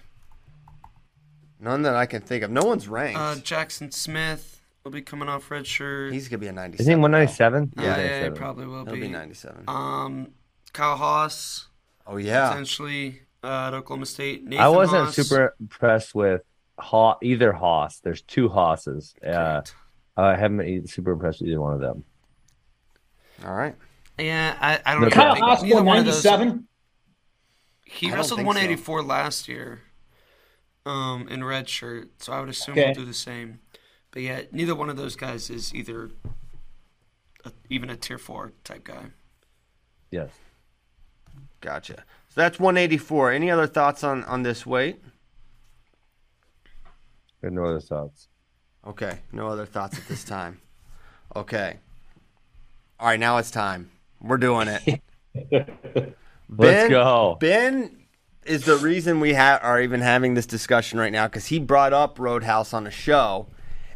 [1.59, 2.51] None that I can think of.
[2.51, 3.19] No one's ranked.
[3.19, 6.13] Uh, Jackson Smith will be coming off red shirt.
[6.13, 6.83] He's gonna be a ninety-seven.
[6.83, 7.73] Isn't he one ninety seven?
[7.77, 9.01] yeah, yeah, he probably will He'll be.
[9.01, 9.65] be ninety-seven.
[9.67, 10.29] Um,
[10.69, 11.67] Kyle Haas
[12.08, 12.49] oh yeah.
[12.49, 14.43] potentially uh, at Oklahoma State.
[14.45, 15.15] Nathan I wasn't Haas.
[15.15, 16.41] super impressed with
[16.77, 17.99] Haw- either Haas.
[17.99, 19.13] There's two Hosses.
[19.25, 19.62] Uh,
[20.17, 22.03] I haven't been super impressed with either one of them.
[23.45, 23.75] All right.
[24.17, 25.13] Yeah, I, I don't No, know.
[25.15, 26.65] Kyle Haas neither won one of those- 97.
[27.86, 29.82] He wrestled think 184 last year,
[30.86, 32.10] um, in red shirt.
[32.21, 32.86] So I would assume Okay.
[32.88, 33.62] he'll do the same.
[34.12, 36.12] But yeah, neither one of those guys is either
[37.45, 39.05] a, even a tier four type guy.
[40.12, 40.29] Yes.
[41.61, 42.03] Gotcha.
[42.29, 43.31] So that's one eighty-four.
[43.31, 45.01] Any other thoughts on on this weight?
[47.41, 48.27] I have no other thoughts.
[48.85, 50.61] Okay, no other thoughts at this time.
[51.35, 51.77] Okay.
[52.99, 53.91] All right, now it's time.
[54.21, 55.01] We're doing it.
[56.49, 57.37] Let's go.
[57.39, 57.95] Ben
[58.45, 61.93] is the reason we ha- are even having this discussion right now because he brought
[61.93, 63.47] up Roadhouse on a show.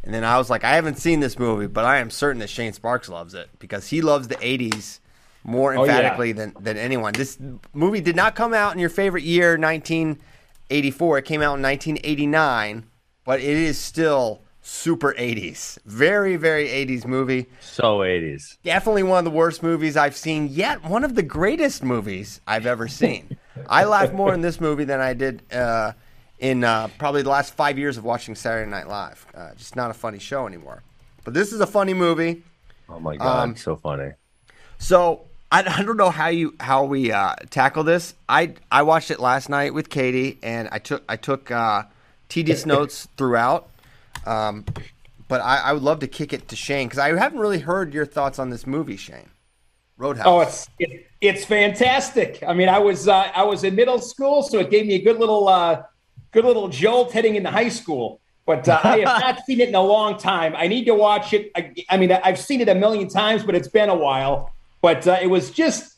[0.03, 2.49] And then I was like, I haven't seen this movie, but I am certain that
[2.49, 4.99] Shane Sparks loves it because he loves the 80s
[5.43, 5.97] more Oh, yeah.
[5.97, 7.13] emphatically than, than anyone.
[7.13, 7.37] This
[7.73, 11.17] movie did not come out in your favorite year, 1984.
[11.19, 12.85] It came out in 1989,
[13.25, 15.77] but it is still super 80s.
[15.85, 17.47] Very, very 80s movie.
[17.61, 18.57] So 80s.
[18.63, 22.65] Definitely one of the worst movies I've seen, yet one of the greatest movies I've
[22.65, 23.37] ever seen.
[23.69, 25.91] I laughed more in this movie than I did uh,
[26.39, 29.25] in uh, probably the last five years of watching Saturday Night Live.
[29.35, 30.81] Uh, just not a funny show anymore.
[31.25, 32.43] But this is a funny movie.
[32.89, 34.11] Oh my god, Um, so funny.
[34.77, 38.15] So I, I don't know how you how we uh, tackle this.
[38.27, 41.83] I I watched it last night with Katie, and I took I took uh,
[42.27, 43.69] tedious notes throughout.
[44.25, 44.65] Um,
[45.27, 47.93] but I, I would love to kick it to Shane because I haven't really heard
[47.93, 49.29] your thoughts on this movie, Shane.
[49.97, 50.25] Roadhouse.
[50.25, 52.43] Oh, it's it, it's fantastic.
[52.45, 55.03] I mean, I was uh, I was in middle school, so it gave me a
[55.03, 55.83] good little uh,
[56.31, 58.21] good little jolt heading into high school.
[58.47, 60.55] But uh, I have not seen it in a long time.
[60.55, 61.51] I need to watch it.
[61.55, 64.52] I, I mean, I've seen it a million times, but it's been a while.
[64.83, 65.95] But uh, it was just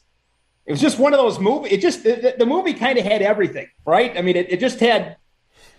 [0.68, 1.74] it was just one of those movies.
[1.74, 4.16] It just the, the movie kind of had everything, right?
[4.16, 5.18] I mean, it, it just had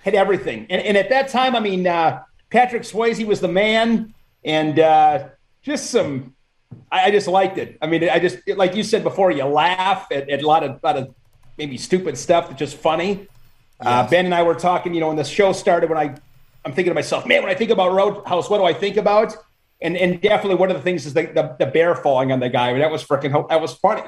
[0.03, 0.67] had everything.
[0.69, 4.13] And, and at that time, I mean, uh, Patrick Swayze was the man,
[4.45, 5.29] and uh,
[5.63, 6.35] just some.
[6.91, 7.79] I, I just liked it.
[7.81, 10.83] I mean, I just like you said before, you laugh at, at a lot of
[10.83, 11.15] lot of
[11.57, 13.29] maybe stupid stuff that's just funny.
[13.79, 16.17] Uh, ben and I were talking, you know, when the show started, when I
[16.65, 19.37] I'm thinking to myself, man, when I think about Roadhouse, what do I think about?
[19.83, 22.49] And and definitely one of the things is the the, the bear falling on the
[22.49, 22.69] guy.
[22.69, 24.03] I mean, that was freaking that was funny.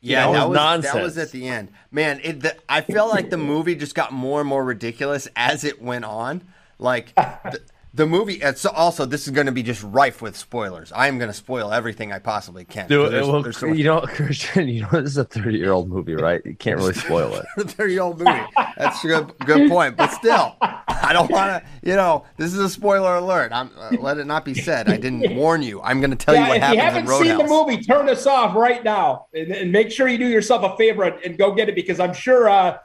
[0.00, 1.70] Yeah, You know, that was, was that was at the end.
[1.90, 5.64] Man, it, the, I felt like the movie just got more and more ridiculous as
[5.64, 6.42] it went on.
[6.78, 7.60] Like the,
[7.96, 8.34] the movie.
[8.34, 10.92] It's also, this is going to be just rife with spoilers.
[10.92, 12.88] I am going to spoil everything I possibly can.
[12.88, 15.72] Dude, There's- well, so much- you know, Christian, you know, this is a 30 year
[15.72, 16.40] old movie, right?
[16.44, 17.46] You can't really spoil it.
[17.70, 18.40] thirty-year-old movie.
[18.76, 19.96] That's a good, good point.
[19.96, 21.68] But still, I don't want to.
[21.82, 23.52] You know, this is a spoiler alert.
[23.52, 24.88] I'm uh, let it not be said.
[24.88, 25.80] I didn't warn you.
[25.82, 27.82] I'm going to tell you yeah, what if you happens in haven't seen the movie,
[27.82, 31.20] turn this off right now and, and make sure you do yourself a favor and,
[31.24, 32.78] and go get it because I'm sure, uh,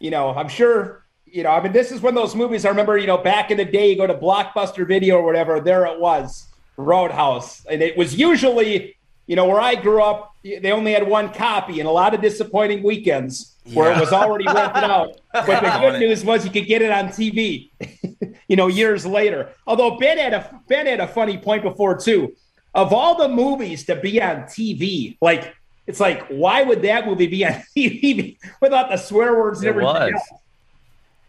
[0.00, 1.03] you know, I'm sure,
[1.34, 3.50] you know, I mean, this is one of those movies I remember, you know, back
[3.50, 7.64] in the day, you go to Blockbuster Video or whatever, there it was, Roadhouse.
[7.66, 11.80] And it was usually, you know, where I grew up, they only had one copy
[11.80, 13.96] and a lot of disappointing weekends where Yeah.
[13.96, 15.16] it was already rented out.
[15.32, 17.70] But the good news was you could get it on TV.
[18.48, 19.50] you know, years later.
[19.66, 22.32] Although Ben had a Ben had a funny point before too.
[22.74, 25.52] Of all the movies to be on TV, like
[25.88, 29.70] it's like, why would that movie be on TV without the swear words and It
[29.70, 30.12] everything was.
[30.12, 30.40] else?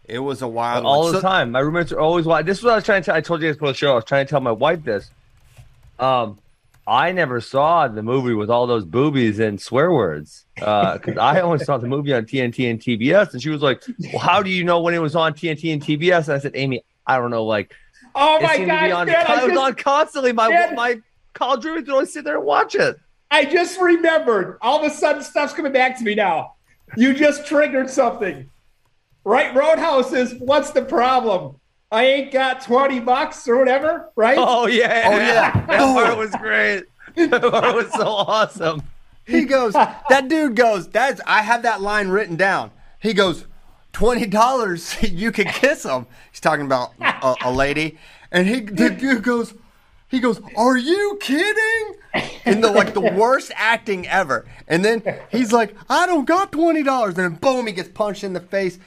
[0.08, 1.12] It was a wild all one.
[1.12, 1.50] the So- time.
[1.52, 2.46] My roommates are always watching.
[2.46, 3.14] This is what I was trying to tell.
[3.16, 3.92] I told you guys before the show.
[3.92, 5.10] I was trying to tell my wife this.
[5.98, 6.38] Um,
[6.86, 11.58] I never saw the movie with all those boobies and swear words because I only
[11.64, 14.62] saw the movie on TNT and TBS, and she was like, "Well, how do you
[14.62, 17.44] know when it was on TNT and TBS?" And I said, "Amy, I don't know.
[17.44, 17.74] Like,
[18.14, 20.32] Oh it my seemed to be God, on, Ben, I it was just- on constantly.
[20.32, 20.74] My Ben.
[20.76, 21.00] my
[21.34, 22.96] college roommates would always sit there and watch it.
[23.32, 24.56] I just remembered.
[24.62, 26.52] All of a sudden, stuff's coming back to me now.
[26.96, 28.48] You just triggered something.
[29.26, 29.52] Right?
[29.56, 31.56] Roadhouse is what's the problem?
[31.90, 34.38] I ain't got 20 bucks or whatever, right?
[34.38, 35.66] Oh yeah, Oh, yeah.
[35.66, 36.84] that part was great.
[37.16, 38.82] That part was so awesome.
[39.24, 42.70] He goes, that dude goes, that's I have that line written down.
[43.00, 43.46] He goes,
[43.92, 46.06] twenty dollars, you could kiss him.
[46.30, 47.98] He's talking about a, a lady,
[48.30, 49.54] and he the dude goes,
[50.06, 51.94] he goes, are you kidding?
[52.44, 54.46] In the like the worst acting ever.
[54.68, 58.22] And then he's like, I don't got twenty dollars, and then boom, he gets punched
[58.22, 58.78] in the face.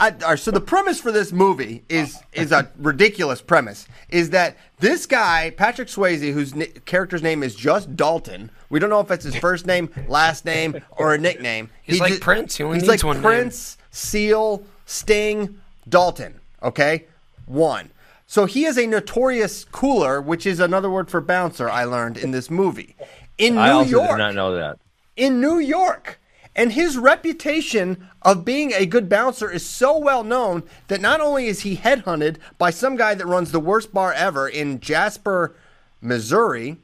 [0.00, 3.86] I, so the premise for this movie is is a ridiculous premise.
[4.10, 8.50] Is that this guy Patrick Swayze, whose ni- character's name is just Dalton.
[8.70, 11.70] We don't know if it's his first name, last name, or a nickname.
[11.82, 12.56] He's He like ju- Prince.
[12.56, 13.22] He only he's needs like one name.
[13.24, 15.58] Prince, Seal, Sting,
[15.88, 16.38] Dalton.
[16.62, 17.06] Okay,
[17.46, 17.90] one.
[18.26, 21.68] So he is a notorious cooler, which is another word for bouncer.
[21.70, 22.94] I learned in this movie.
[23.38, 24.78] In New I also York, did not know that.
[25.16, 26.20] in New York.
[26.58, 31.46] And his reputation of being a good bouncer is so well known that not only
[31.46, 35.54] is he headhunted by some guy that runs the worst bar ever in Jasper,
[36.00, 36.76] Missouri,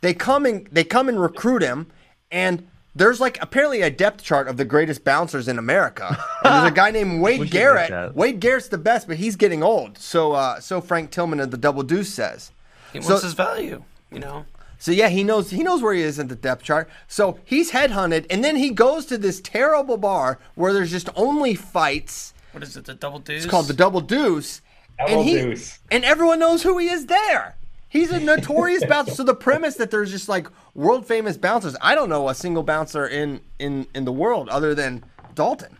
[0.00, 1.86] they come and they come and recruit him
[2.30, 6.16] and there's like apparently a depth chart of the greatest bouncers in America.
[6.44, 8.14] And there's a guy named Wade Garrett.
[8.14, 9.98] Wade Garrett's the best, but he's getting old.
[9.98, 12.52] So uh, so Frank Tillman of the Double Deuce says.
[12.92, 14.44] He So- wants his value, you know.
[14.84, 16.90] So yeah, he knows he knows where he is in the depth chart.
[17.08, 21.54] So he's headhunted, and then he goes to this terrible bar where there's just only
[21.54, 22.34] fights.
[22.52, 22.84] What is it?
[22.84, 23.44] The double deuce?
[23.44, 24.60] It's called the Double Deuce,
[24.98, 25.78] Double and he Deuce.
[25.90, 27.56] and everyone knows who he is there.
[27.88, 29.14] He's a notorious bouncer.
[29.14, 31.74] So the premise that there's just like world famous bouncers.
[31.80, 35.02] I don't know a single bouncer in in in the world other than
[35.34, 35.78] Dalton.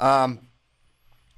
[0.00, 0.40] Um,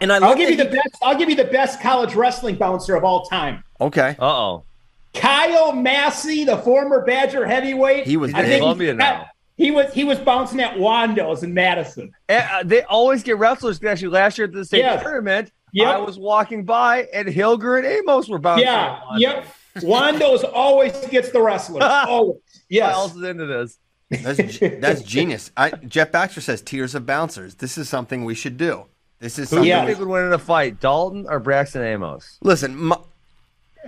[0.01, 1.03] and I I'll give you that the he- best.
[1.03, 3.62] I'll give you the best college wrestling bouncer of all time.
[3.79, 4.16] Okay.
[4.18, 4.64] Uh oh.
[5.15, 8.07] Kyle Massey, the former Badger heavyweight.
[8.07, 9.27] He was I think Columbia he, now.
[9.57, 12.12] he was he was bouncing at Wando's in Madison.
[12.29, 13.83] And, uh, they always get wrestlers.
[13.83, 15.03] Actually, last year at the state Yes.
[15.03, 15.87] tournament, Yep.
[15.89, 18.67] I was walking by, and Hillger and Amos were bouncing.
[18.67, 19.01] Yeah.
[19.09, 19.47] on Yep.
[19.83, 21.83] Wando's always gets the wrestlers.
[22.09, 22.37] Always.
[22.71, 23.17] What else Yes.
[23.17, 23.79] is into this?
[24.11, 25.51] That's that's genius.
[25.57, 27.57] I, Jeff Baxter says tiers of bouncers.
[27.57, 28.85] This is something we should do.
[29.19, 29.62] This is Who something.
[29.65, 29.81] do Yeah.
[29.83, 32.39] you think would win in a fight, Dalton or Braxton Amos?
[32.43, 32.97] Listen, my,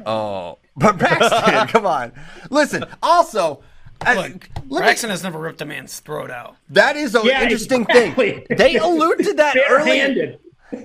[0.04, 2.12] oh, but Braxton, come on.
[2.50, 3.62] Listen, also,
[4.00, 6.56] I- Look, let me- has never ripped a man's throat out.
[6.70, 8.44] that is an Yeah, interesting exactly.
[8.46, 8.56] thing.
[8.56, 9.84] They allude to that early.
[9.90, 10.38] Barehanded.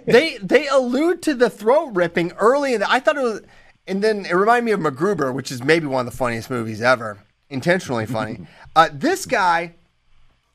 [0.06, 3.42] They they allude to the throat ripping early, and I thought it was,
[3.88, 6.82] and then it reminded me of MacGruber, which is maybe one of the funniest movies
[6.84, 7.18] ever,
[7.50, 8.46] intentionally funny.
[8.76, 9.74] uh, this guy,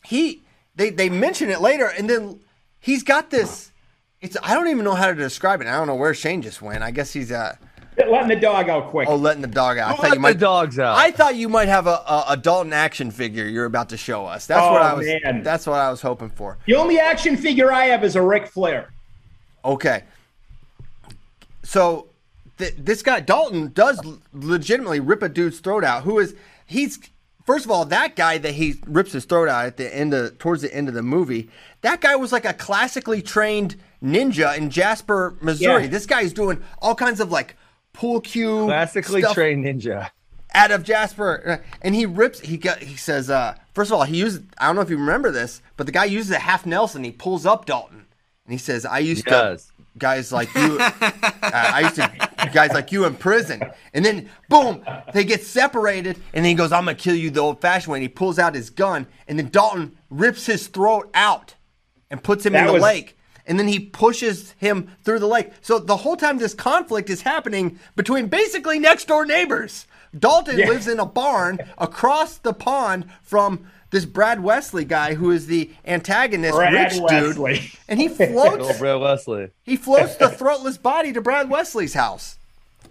[0.05, 0.43] he
[0.77, 2.39] they they mention it later, and then
[2.79, 3.73] he's got this.
[4.21, 5.67] It's I don't even know how to describe it.
[5.67, 6.83] I don't know where Shane just went.
[6.85, 7.57] I guess he's uh
[7.99, 9.09] Letting the dog out quick.
[9.09, 9.91] oh letting the dog out.
[9.91, 10.97] I thought let you might the dogs out?
[10.97, 14.27] I thought you might have a, a, a Dalton action figure you're about to show
[14.27, 14.47] us.
[14.47, 15.07] That's Oh, what I was.
[15.07, 15.43] man.
[15.43, 16.59] That's what I was hoping for.
[16.67, 18.93] The only action figure I have is a Ric Flair.
[19.65, 20.03] Okay.
[21.63, 22.09] So
[22.59, 26.03] th- this guy Dalton does l- legitimately rip a dude's throat out.
[26.05, 26.35] Who is
[26.67, 26.99] he's
[27.45, 30.39] first of all that guy that he rips his throat out at the end of
[30.39, 31.49] towards the end of the movie.
[31.83, 35.85] That guy was like a classically trained ninja in Jasper, Missouri.
[35.85, 35.89] Yeah.
[35.91, 37.57] This guy's doing all kinds of like
[37.97, 40.11] pool cue Classically trained ninja.
[40.55, 42.41] out of Jasper, and he rips.
[42.41, 42.79] He got.
[42.79, 44.43] He says, uh, first of all, he used.
[44.59, 47.03] I don't know if you remember this, but the guy uses a half Nelson.
[47.05, 48.07] He pulls up Dalton,
[48.45, 49.73] and he says, "I used He to does.
[49.99, 50.79] guys like you.
[50.81, 50.91] uh,
[51.43, 53.63] I used to guys like you in prison."
[53.95, 57.41] And then boom, they get separated, and then he goes, "I'm gonna kill you the
[57.41, 61.55] old-fashioned way." And he pulls out his gun, and then Dalton rips his throat out
[62.11, 63.16] and puts him in the was- lake.
[63.47, 65.51] And then he pushes him through the lake.
[65.63, 69.87] So the whole time this conflict is happening between basically next door neighbors.
[70.19, 70.69] Dalton Yeah.
[70.69, 75.71] lives in a barn across the pond from this Brad Wesley guy who is the
[75.87, 77.59] antagonist, Brad rich Wesley.
[77.59, 77.71] dude.
[77.89, 79.51] And he Oh, floats Brad Wesley.
[79.63, 82.39] he floats the throatless body to Brad Wesley's house.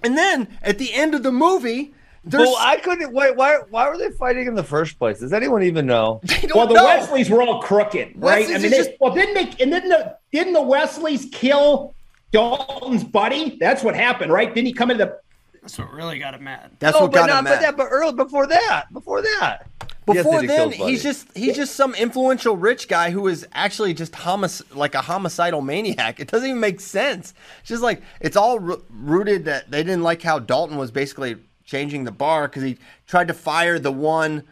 [0.04, 1.94] And then at the end of the movie,
[2.26, 3.36] there's Well, I couldn't wait.
[3.36, 3.58] Why?
[3.70, 5.20] Why were they fighting in the first place?
[5.20, 6.22] Does anyone even know?
[6.54, 6.86] Well, the know.
[6.86, 8.48] Wesleys were all crooked, right?
[8.48, 9.64] Wesleys I mean, is they, just- well, didn't they?
[9.64, 11.94] And didn't the didn't the Wesleys kill
[12.32, 13.58] Dalton's buddy?
[13.60, 14.54] That's what happened, right?
[14.54, 15.20] Didn't he come into the?
[15.62, 16.72] That's what really got him mad.
[16.80, 17.64] That's no, what but got not, him but mad.
[17.64, 19.68] that, but early before that, before that.
[20.06, 20.92] Before they did then, kill his buddy.
[20.92, 25.02] he's just he's just some influential rich guy who is actually just homic- like a
[25.02, 26.20] homicidal maniac.
[26.20, 27.34] It doesn't even make sense.
[27.62, 31.38] It's just like it's all ro- rooted that they didn't like how Dalton was basically
[31.66, 34.44] changing the bar because he tried to fire the one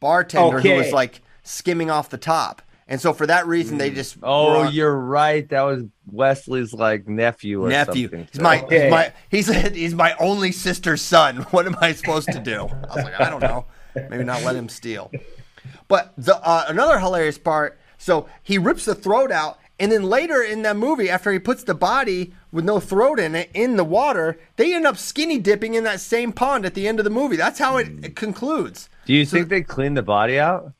[0.00, 4.16] bartender who was like skimming off the top, and so for that reason they just
[4.22, 5.48] Oh, brought- you're right.
[5.50, 8.08] That was Wesley's like nephew or nephew.
[8.08, 8.28] something.
[8.32, 8.82] He's my, Okay.
[8.82, 11.36] he's my he's he's my only sister's son.
[11.50, 12.66] What am I supposed to do?
[12.68, 13.66] I was like, I don't know.
[13.94, 15.10] Maybe not let him steal.
[15.88, 17.78] But the uh, another hilarious part.
[17.96, 21.64] So he rips the throat out, and then later in that movie, after he puts
[21.64, 25.74] the body with no throat in it in the water, they end up skinny dipping
[25.74, 27.36] in that same pond at the end of the movie.
[27.36, 28.88] That's how it, it concludes.
[29.06, 30.72] Do you think they cleaned the body out?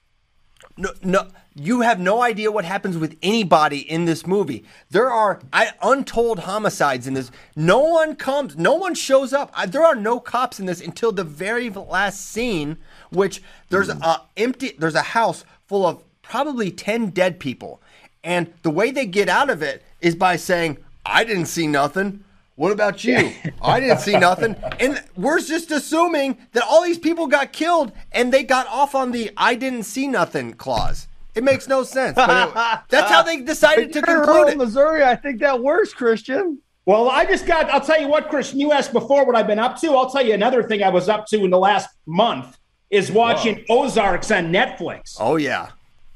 [0.77, 4.65] No, no, you have no idea what happens with anybody in this movie.
[4.91, 7.31] There are I, untold homicides in this.
[7.55, 9.53] No one comes, no one shows up.
[9.55, 12.79] I, there are no cops in this until the very last scene,
[13.11, 14.27] which there's a hmm.
[14.37, 17.81] empty, there's a house full of probably ten dead people,
[18.25, 22.25] and the way they get out of it is by saying, "I didn't see nothing."
[22.57, 23.33] What about you?
[23.63, 24.55] I didn't see nothing.
[24.79, 29.11] And we're just assuming that all these people got killed and they got off on
[29.11, 31.09] the I didn't see nothing clause.
[31.35, 32.15] It makes no sense.
[32.15, 32.55] But it-
[32.91, 34.57] that's how they decided to If you're conclude rural it.
[34.57, 36.61] Missouri, I think that works, Christian.
[36.87, 37.69] Well, I just got.
[37.71, 38.61] I'll tell you what, Christian.
[38.61, 39.89] You asked before what I've been up to.
[39.93, 42.57] I'll tell you another thing I was up to in the last month
[42.91, 45.17] is watching Ozarks on Netflix.
[45.19, 45.71] Oh, yeah.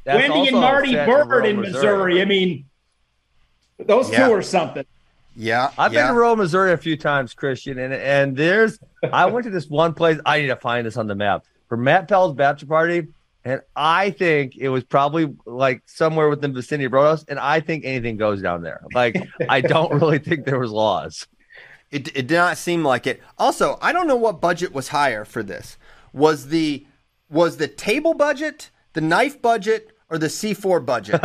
[0.05, 2.23] That's Wendy also and Marty set Byrde rural in Missouri.
[2.23, 2.65] I mean,
[3.79, 4.27] those Yeah.
[4.27, 4.85] two are something.
[5.37, 5.71] Yeah.
[5.79, 6.07] I've yeah.
[6.07, 8.79] been to rural Missouri a few times, Christian, and and there's
[9.13, 10.19] I went to this one place.
[10.27, 13.07] I need to find this on the map for Matt Pell's bachelor party,
[13.45, 17.61] and I think it was probably like somewhere within the vicinity of Roadhouse, and I
[17.61, 18.81] think anything goes down there.
[18.95, 19.17] Like
[19.49, 21.27] I don't really think there was laws.
[21.91, 23.23] It, it did not seem like it.
[23.39, 25.77] Also, I don't know what budget was higher for this.
[26.13, 26.85] Was the
[27.31, 31.21] was the table budget, the knife budget, or the C4 budget?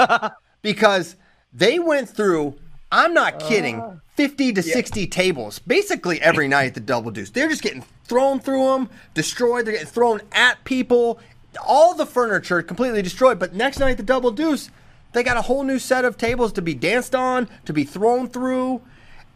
[0.61, 1.15] because
[1.53, 2.55] they went through,
[2.91, 3.47] I'm not uh.
[3.47, 7.31] kidding, 50 to 60 tables basically every night at the Double Deuce.
[7.31, 11.19] They're just getting thrown through them, destroyed, they're getting thrown at people.
[11.65, 14.69] All the furniture completely destroyed, but next night at the Double Deuce,
[15.13, 18.27] they got a whole new set of tables to be danced on, to be thrown
[18.27, 18.81] through.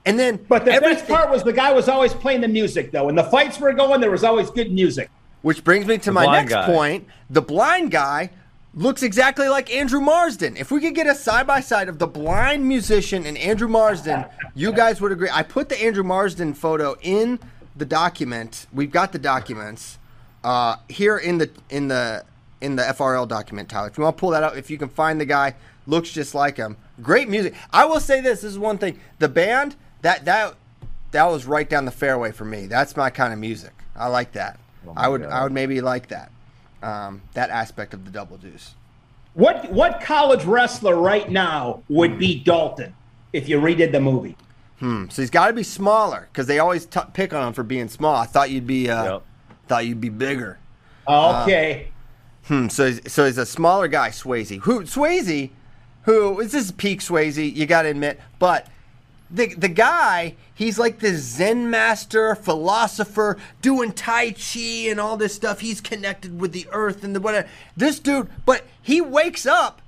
[0.06, 3.06] And then But the best part was the guy was always playing the music, though.
[3.06, 5.10] When the fights were going, there was always good music.
[5.42, 6.66] Which brings me to The my next guy.
[6.66, 7.08] point.
[7.30, 8.32] The blind guy
[8.74, 10.58] looks exactly like Andrew Marsden.
[10.58, 14.26] If we could get a side by side of the blind musician and Andrew Marsden,
[14.56, 15.30] you guys would agree.
[15.32, 17.40] I put the Andrew Marsden photo in
[17.76, 18.68] the document.
[18.74, 19.98] We've got the documents
[20.44, 22.24] uh, here in the in the
[22.62, 23.88] in the FRL document, Tyler.
[23.88, 25.54] If you want to pull that up, if you can find the guy,
[25.86, 26.76] looks just like him.
[27.02, 27.54] Great music.
[27.72, 28.42] I will say this.
[28.42, 29.00] This is one thing.
[29.20, 30.56] The band that that
[31.12, 32.66] that was right down the fairway for me.
[32.66, 33.74] That's my kind of music.
[33.96, 34.60] I like that.
[34.96, 36.32] I would I would maybe like that.
[36.82, 38.76] Um, that aspect of the double deuce.
[39.34, 42.96] What what college wrestler right now would be Dalton
[43.34, 44.38] if you redid the movie?
[44.80, 45.10] Hmm.
[45.10, 47.88] So he's got to be smaller because they always t- pick on him for being
[47.88, 48.16] small.
[48.16, 49.20] I thought you'd be uh,
[49.68, 50.60] thought you'd be bigger.
[51.08, 51.92] Okay.
[52.46, 52.68] Uh, hmm.
[52.68, 54.60] So he's, so he's a smaller guy, Swayze.
[54.62, 55.52] Who Swayze?
[56.04, 57.54] Who this peak Swayze?
[57.56, 58.68] You got to admit, but
[59.30, 65.36] the the guy he's like this zen master philosopher doing tai chi and all this
[65.36, 65.60] stuff.
[65.60, 67.48] He's connected with the earth and the whatever.
[67.76, 69.82] This dude but he wakes up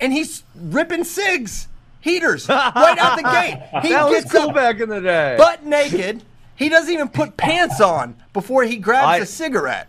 [0.00, 1.68] and he's ripping cigs
[2.00, 3.62] heaters right out the gate.
[3.82, 5.36] He that was gets cool up back in the day.
[5.38, 6.22] butt naked.
[6.56, 9.88] He doesn't even put pants on before he grabs I- a cigarette.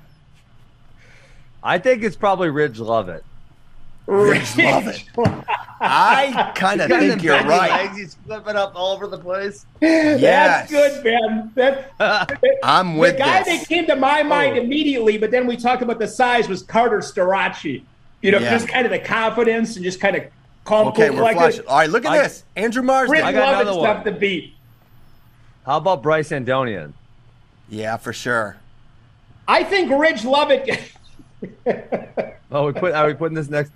[1.64, 3.24] I think it's probably Ridge Lovett.
[4.06, 5.04] Ridge Lovett.
[5.80, 9.66] I kind of think you're baggy right legs, He's flipping up all over the place.
[9.82, 10.70] Yes.
[10.70, 11.52] That's good, man.
[11.56, 11.92] That,
[12.64, 13.60] I'm with the guy this.
[13.62, 14.62] that came to my mind oh.
[14.62, 17.84] immediately, but then we talked about the size was Carter Starocci.
[18.22, 18.52] You know, Yeah.
[18.52, 20.24] just kind of the confidence and just kind of
[20.64, 21.40] calm, okay cool, we're collected.
[21.40, 24.14] flashing all right look at I- this Andrew Marsden I got Lovett's another tough one.
[24.14, 24.54] to beat.
[25.66, 26.94] How about Bryce Andonian?
[27.70, 28.56] yeah for sure
[29.46, 30.92] I think Ridge Lovett.
[32.54, 32.94] Oh, we put.
[32.94, 33.72] Are we putting this next?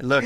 [0.00, 0.24] Look,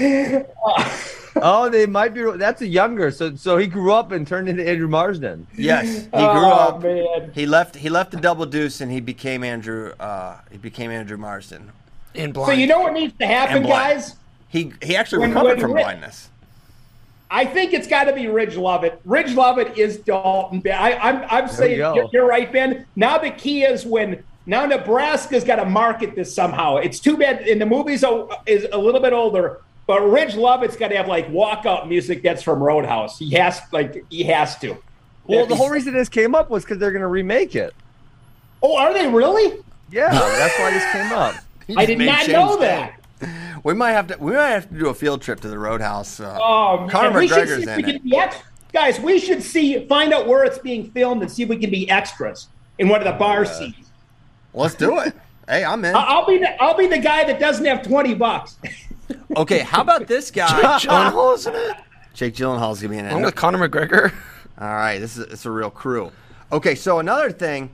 [1.42, 2.22] Oh, they might be.
[2.36, 3.10] That's a younger.
[3.12, 5.46] So, so he grew up and turned into Andrew Marsden.
[5.56, 6.82] yes, he grew Oh, up.
[6.82, 7.30] man.
[7.34, 7.76] He left.
[7.76, 9.92] He left the double deuce, and he became Andrew.
[10.00, 11.70] Uh, he became Andrew Marsden.
[12.14, 12.48] In blind.
[12.48, 14.16] so you know what needs to happen, guys?
[14.48, 16.28] He he actually When- recovered when from Rick- blindness.
[17.32, 19.00] I think it's got to be Ridge Lovett.
[19.04, 20.60] Ridge Lovett is Dalton.
[20.66, 21.94] I, I'm, I'm saying go.
[21.94, 22.86] you're, you're right, Ben.
[22.96, 26.76] Now the key is when now Nebraska's got to market this somehow.
[26.76, 30.76] It's too bad in the movies uh, is a little bit older, but Ridge Lovett's
[30.76, 33.18] got to have like walkout music that's from Roadhouse.
[33.18, 34.76] He has like he has to.
[35.24, 37.72] Well, the whole reason this came up was because they're going to remake it.
[38.62, 39.58] Oh, are they really?
[39.90, 41.34] Yeah, that's why this came up.
[41.76, 42.90] I did not know day.
[43.20, 43.60] that.
[43.64, 44.16] We might have to.
[44.18, 46.18] We might have to do a field trip to the Roadhouse.
[46.20, 48.04] Uh, Oh man, Conor we should McGregor's see if we in can it.
[48.04, 48.36] be ex-
[48.72, 48.98] guys.
[48.98, 51.88] We should see find out where it's being filmed and see if we can be
[51.90, 53.89] extras in one of the bar scenes.
[54.54, 55.14] Let's do it.
[55.48, 55.94] Hey, I'm in.
[55.94, 58.56] I- I'll be the I'll be the guy that doesn't have twenty bucks.
[59.36, 60.46] Okay, how about this guy?
[60.78, 61.76] Jake Gyllenhaal, isn't it?
[62.14, 63.10] Jake Gyllenhaal's gonna be in it.
[63.10, 64.12] Along with Conor McGregor.
[64.60, 66.12] All right, this is it's a real crew.
[66.52, 67.70] Okay, so another thing,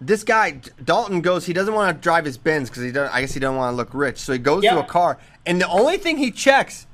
[0.00, 1.44] this guy Dalton goes.
[1.44, 3.14] He doesn't want to drive his Benz because he doesn't.
[3.14, 4.18] I guess he doesn't want to look rich.
[4.18, 6.86] So he goes to a car, and the only thing he checks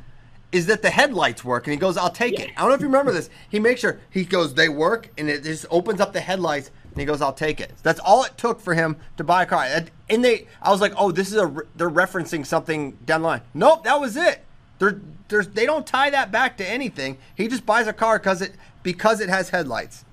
[0.52, 2.80] is that the headlights work, and he goes, "I'll take it." I don't know if
[2.80, 3.30] you remember this.
[3.50, 7.00] He makes sure he goes, "They work," and it just opens up the headlights, and
[7.00, 9.64] he goes, "I'll take it." That's all it took for him to buy a car.
[9.64, 13.22] And- And they, I was like, "Oh, this is a re- they're referencing something down
[13.22, 14.44] the line." Nope, that was it.
[14.80, 17.18] They're, there's, they don't tie that back to anything.
[17.34, 20.04] He just buys a car because it because it has headlights.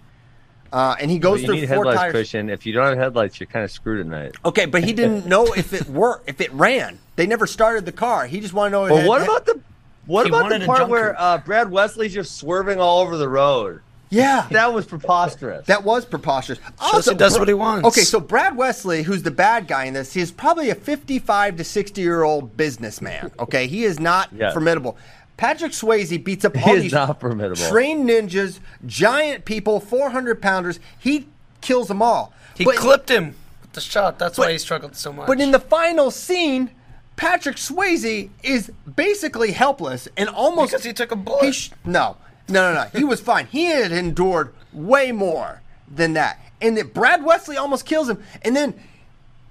[0.71, 2.11] Uh, and he Well, goes you through need four headlights, tires.
[2.11, 2.49] Christian.
[2.49, 4.35] If you don't have headlights, you're kind of screwed at night.
[4.43, 6.99] Okay, but he didn't know if it worked, if it ran.
[7.15, 8.27] They never started the car.
[8.27, 8.89] He just wanted to know.
[8.89, 9.61] But had- what about the
[10.05, 13.29] what He about the a part where uh, Brad Wesley's just swerving all over the
[13.29, 13.79] road?
[14.09, 15.65] Yeah, That was preposterous.
[15.67, 16.59] That was preposterous.
[16.91, 17.87] Shows he does what he wants.
[17.87, 21.63] Okay, so Brad Wesley, who's the bad guy in this, he's probably a 55 to
[21.63, 23.31] 60 year old businessman.
[23.39, 24.53] Okay, he is not Yes.
[24.53, 24.97] formidable.
[25.35, 27.61] Patrick Swayze beats up He all is these not formidable.
[27.69, 30.79] trained ninjas, giant people, 400 pounders.
[30.97, 31.27] He
[31.61, 32.33] kills them all.
[32.55, 34.17] He But- clipped him with the shot.
[34.17, 35.27] That's But- why he struggled so much.
[35.27, 36.71] But in the final scene,
[37.17, 41.45] Patrick Swayze is basically helpless and almost Because he took a bullet.
[41.45, 42.17] He sh- no,
[42.49, 42.89] no, no, no.
[42.97, 43.47] He was fine.
[43.47, 45.61] He had endured way more
[45.93, 48.73] than that, and that Brad Wesley almost kills him, and then.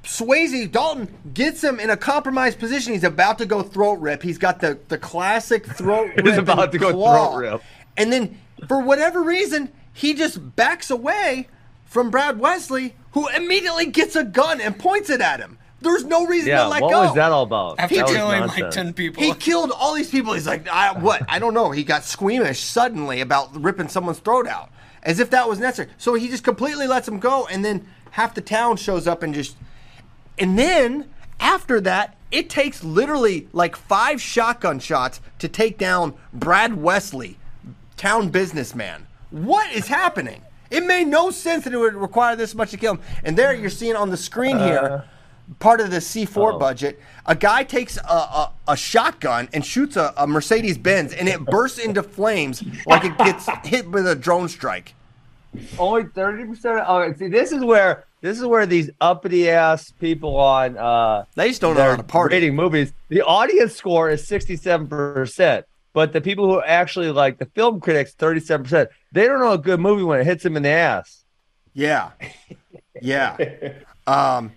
[0.05, 2.93] Swayze Dalton gets him in a compromised position.
[2.93, 4.23] He's about to go throat rip.
[4.23, 6.25] He's got the, the classic throat rip.
[6.25, 7.33] He's about to go claw.
[7.33, 7.63] throat rip.
[7.97, 8.39] And then,
[8.69, 11.49] for whatever reason, he just backs away
[11.87, 15.59] from Brad Wesley, who immediately gets a gun and points it at him.
[15.87, 16.99] There's no reason yeah, to let what go.
[16.99, 17.79] What was that all about?
[17.79, 20.33] After that killing like ten people, He killed all these people.
[20.35, 21.23] He's like, I, what?
[21.29, 21.71] I don't know.
[21.71, 24.71] He got squeamish suddenly about ripping someone's throat out,
[25.03, 25.91] as if that was necessary.
[25.99, 29.33] So he just completely lets him go, and then half the town shows up and
[29.35, 29.57] just.
[30.39, 31.09] And then
[31.41, 37.39] after that, it takes literally like five shotgun shots to take down Brad Wesley,
[37.97, 39.07] town businessman.
[39.31, 40.43] What is happening?
[40.71, 43.01] It made no sense that it would require this much to kill him.
[43.23, 45.03] And there you're seeing on the screen here uh,
[45.59, 47.01] part of the C4 budget.
[47.27, 51.45] A guy takes a, a, a shotgun and shoots a, a Mercedes Benz, and it
[51.45, 54.95] bursts into flames like it gets hit with a drone strike.
[55.79, 56.85] Only thirty percent.
[56.87, 61.49] Oh, see, this is where this is where these uppity ass people on uh they
[61.49, 62.35] just don't know they're how to party.
[62.35, 62.93] rating movies.
[63.09, 67.81] The audience score is sixty seven percent, but the people who actually like the film
[67.81, 68.91] critics thirty seven percent.
[69.13, 71.25] They don't know a good movie when it hits them in the ass.
[71.73, 72.11] Yeah,
[73.01, 73.37] yeah.
[74.09, 74.53] Um,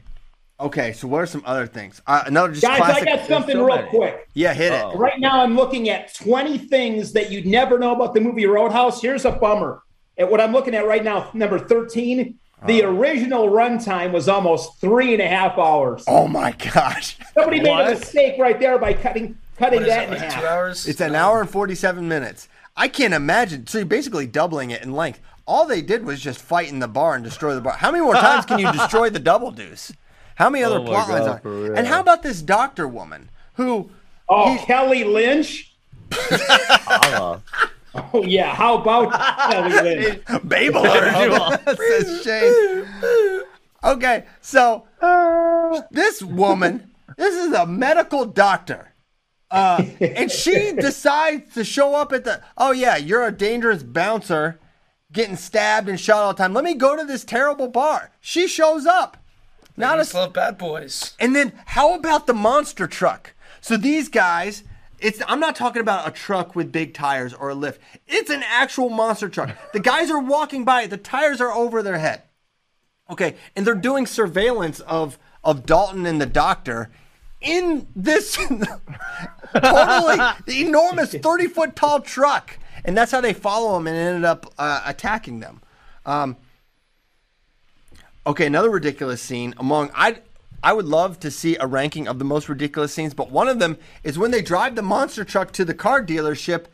[0.59, 2.01] okay, so what are some other things?
[2.07, 3.07] Uh, another just Guys, classic.
[3.07, 3.89] I got something so real many.
[3.89, 4.27] quick.
[4.33, 4.95] Yeah, hit it.
[4.95, 9.01] Right now, I'm looking at 20 things that you'd never know about the movie Roadhouse.
[9.01, 9.83] Here's a bummer.
[10.17, 12.91] At what I'm looking at right now, number 13, the Uh-huh.
[12.91, 16.03] original runtime was almost three and a half hours.
[16.07, 20.03] Oh my gosh, Somebody made a mistake right there by cutting cutting What is that
[20.03, 20.41] it, in like half.
[20.41, 20.87] two hours?
[20.87, 22.49] it's an hour and forty-seven minutes.
[22.75, 23.65] I can't imagine.
[23.67, 25.21] So you're basically doubling it in length.
[25.47, 27.73] All they did was just fight in the bar and destroy the bar.
[27.73, 29.91] How many more times can you destroy the double deuce?
[30.39, 31.39] How many other Oh my plot lines are?
[31.39, 31.73] for.
[31.73, 33.91] And how about this doctor woman who?
[34.29, 35.75] Oh, Kelly Lynch.
[36.11, 37.39] Uh,
[38.13, 39.11] Oh yeah, how about
[39.51, 40.23] Kelly Lynch?
[40.47, 43.41] Babe alert, says Shane.
[43.83, 44.85] Okay, so
[45.91, 48.93] this woman, this is a medical doctor.
[49.51, 54.59] Uh, and she decides to show up at the, oh yeah, you're a dangerous bouncer
[55.11, 56.53] getting stabbed and shot all the time.
[56.53, 58.11] Let me go to this terrible bar.
[58.21, 59.17] She shows up.
[59.79, 61.15] Not I a just love bad boys.
[61.19, 63.33] and then how about the monster truck?
[63.61, 64.63] So these guys,
[64.99, 67.81] it's I'm not talking about a truck with big tires or a lift.
[68.07, 69.49] It's an actual monster truck.
[69.73, 72.23] The guys are walking by, the tires are over their head.
[73.09, 76.91] Okay, and they're doing surveillance of of Dalton and the doctor
[77.41, 78.35] in this
[79.53, 82.57] totally enormous 30 foot tall truck.
[82.85, 85.61] And that's how they follow him and ended up uh, attacking them.
[86.05, 86.37] Um,
[88.29, 90.19] Okay, another ridiculous scene among I
[90.61, 93.57] I would love to see a ranking of the most ridiculous scenes, but one of
[93.57, 96.65] them is when they drive the monster truck to the car dealership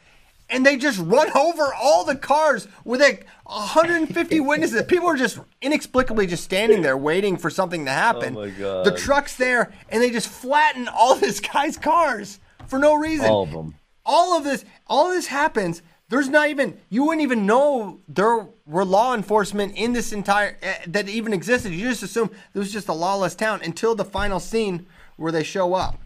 [0.49, 4.83] and they just run over all the cars with like 150 witnesses.
[4.83, 8.35] People are just inexplicably just standing there waiting for something to happen.
[8.35, 8.85] Oh my God.
[8.85, 13.43] The truck's there and they just flatten all this guy's cars for no reason all
[13.43, 13.75] of them.
[14.05, 18.47] all of this all of this happens there's not even you wouldn't even know there
[18.65, 22.71] were law enforcement in this entire uh, that even existed you just assume it was
[22.71, 24.85] just a lawless town until the final scene
[25.17, 25.97] where they show up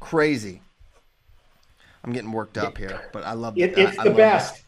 [0.00, 0.60] crazy
[2.04, 4.56] i'm getting worked up here but i love It, I- it's I the love best.
[4.56, 4.64] it,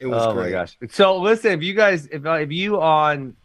[0.00, 0.76] it was Oh great my gosh!
[0.90, 3.36] So listen, if you guys, if uh, if you on,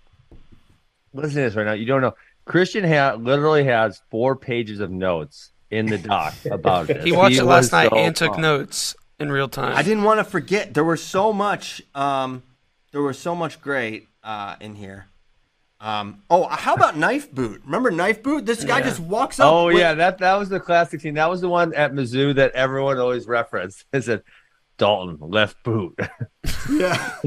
[1.14, 2.16] listen to this right now, you don't know.
[2.46, 7.04] Christian ha- literally has four pages of notes in the doc about it.
[7.04, 8.42] He watched it last night so and took pumped.
[8.42, 9.76] notes in real time.
[9.76, 12.44] i didn't want to forget there was so much um
[12.92, 15.08] there was so much great uh in here
[15.80, 18.86] um oh how about knife boot remember knife boot this guy Yeah.
[18.86, 21.14] just walks up Oh with- yeah, that that was the classic scene.
[21.16, 23.86] That was the one at Mizzou that everyone always referenced.
[23.94, 24.24] Is it said
[24.78, 26.00] Dalton left boot.
[26.70, 27.18] Yeah.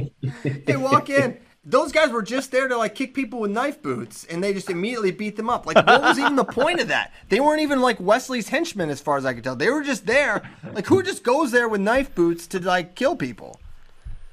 [0.45, 1.38] they walk in.
[1.63, 4.71] Those guys were just there to like kick people with knife boots, and they just
[4.71, 5.67] immediately beat them up.
[5.67, 7.13] Like, what was even the point of that?
[7.29, 9.57] They weren't even like Wesley's henchmen, as far as I could tell.
[9.57, 10.41] They were just there.
[10.73, 13.61] Like, who just goes there with knife boots to like kill people?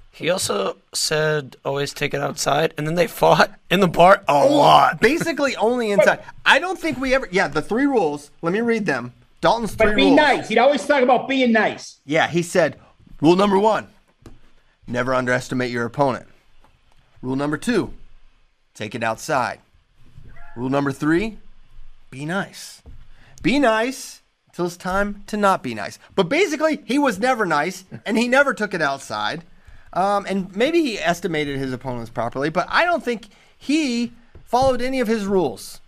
[0.10, 4.46] He also said always take it outside, and then they fought in the bar a
[4.46, 5.02] lot.
[5.02, 6.24] Basically, only inside.
[6.46, 7.28] I don't think we ever.
[7.30, 8.32] Yeah, the three rules.
[8.42, 9.12] Let me read them.
[9.42, 10.16] Dalton's three But be rules.
[10.16, 10.48] nice.
[10.48, 12.00] He'd always talk about being nice.
[12.06, 12.80] Yeah, he said,
[13.22, 13.90] rule number one,
[14.88, 16.26] never underestimate your opponent.
[17.22, 17.94] Rule number two,
[18.74, 19.60] take it outside.
[20.56, 21.38] Rule number three,
[22.10, 22.82] be nice.
[23.42, 26.00] Be nice until it's time to not be nice.
[26.16, 29.44] But basically, he was never nice, and he never took it outside.
[29.94, 34.12] Um, and maybe he estimated his opponents properly, but I don't think he
[34.46, 35.80] followed any of his rules.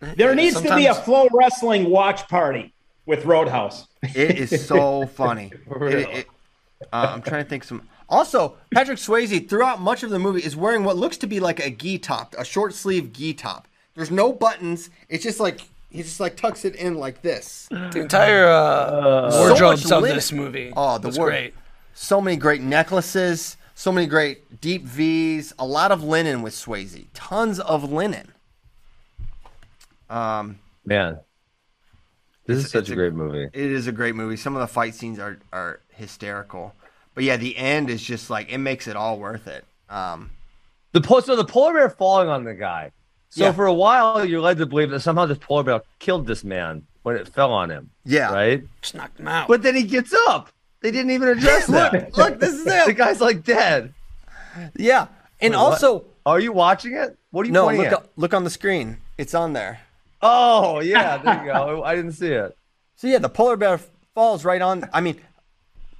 [0.00, 2.72] There needs to be a FloWrestling watch party
[3.06, 3.86] with Roadhouse.
[4.02, 5.52] It is so funny.
[5.70, 6.26] It- it-
[6.92, 7.88] uh, I'm trying to think some.
[8.08, 11.58] Also, Patrick Swayze throughout much of the movie is wearing what looks to be like
[11.64, 13.66] a gi top, a short sleeve gi top.
[13.94, 14.90] There's no buttons.
[15.08, 17.66] It's just like he just like tucks it in like this.
[17.70, 20.16] The entire uh, So wardrobes much of linen.
[20.16, 21.30] this movie Oh, the was word.
[21.30, 21.54] great.
[21.94, 23.56] So many great necklaces.
[23.74, 25.52] So many great deep V's.
[25.58, 27.06] A lot of linen with Swayze.
[27.14, 28.32] Tons of linen.
[30.08, 31.18] Um, Man,
[32.46, 33.44] this is such a a- great movie.
[33.52, 34.36] It is a great movie.
[34.36, 36.74] Some of the fight scenes are are hysterical.
[37.16, 39.64] But yeah, the end is just like it makes it all worth it.
[39.88, 40.30] Um,
[40.92, 42.92] The po- so the polar bear falling on the guy.
[43.30, 43.52] So Yeah.
[43.52, 46.86] for a while, you're led to believe that somehow this polar bear killed this man
[47.02, 47.90] when it fell on him.
[48.04, 48.32] Yeah.
[48.32, 48.64] Right.
[48.82, 49.48] Just knocked him out.
[49.48, 50.50] But then he gets up.
[50.82, 52.16] They didn't even address that.
[52.16, 53.92] look, this is the guy's like dead.
[54.76, 55.08] Yeah,
[55.40, 55.72] and Wait, what?
[55.82, 57.18] also Are you watching it?
[57.30, 58.08] What are you no, pointing look at?
[58.16, 58.98] look on the screen.
[59.18, 59.80] It's on there.
[60.22, 61.82] Oh yeah, there you go.
[61.84, 62.56] I didn't see it.
[62.96, 63.78] So yeah, the polar bear
[64.14, 64.88] falls right on.
[64.94, 65.20] I mean,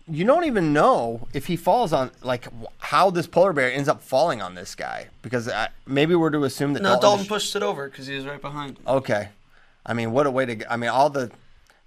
[0.09, 2.47] you don't even know if he falls on like
[2.79, 6.45] how this polar bear ends up falling on this guy because uh, maybe we're to
[6.45, 8.85] assume that No, Dalton, Dalton pushed it over because he was right behind him.
[8.87, 9.29] Okay,
[9.85, 10.73] I mean, what a way to.
[10.73, 11.31] I mean, all the,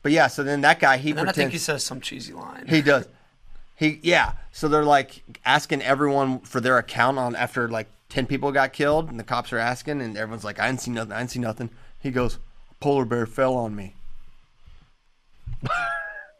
[0.03, 0.27] but yeah.
[0.27, 2.67] So then that guy he And then I think he says some cheesy line.
[2.67, 3.07] he does.
[3.75, 4.33] He yeah.
[4.51, 9.09] So they're like asking everyone for their account on after like ten people got killed,
[9.09, 11.13] and the cops are asking, and everyone's like, "I didn't see nothing.
[11.13, 11.69] I didn't see nothing."
[12.01, 12.37] He goes,
[12.81, 13.93] "Polar bear fell on me."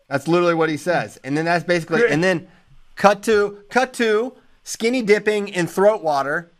[0.10, 2.47] that's literally what he says, and then that's basically, and then
[2.95, 4.34] cut to cut to
[4.64, 6.51] skinny dipping in throat water.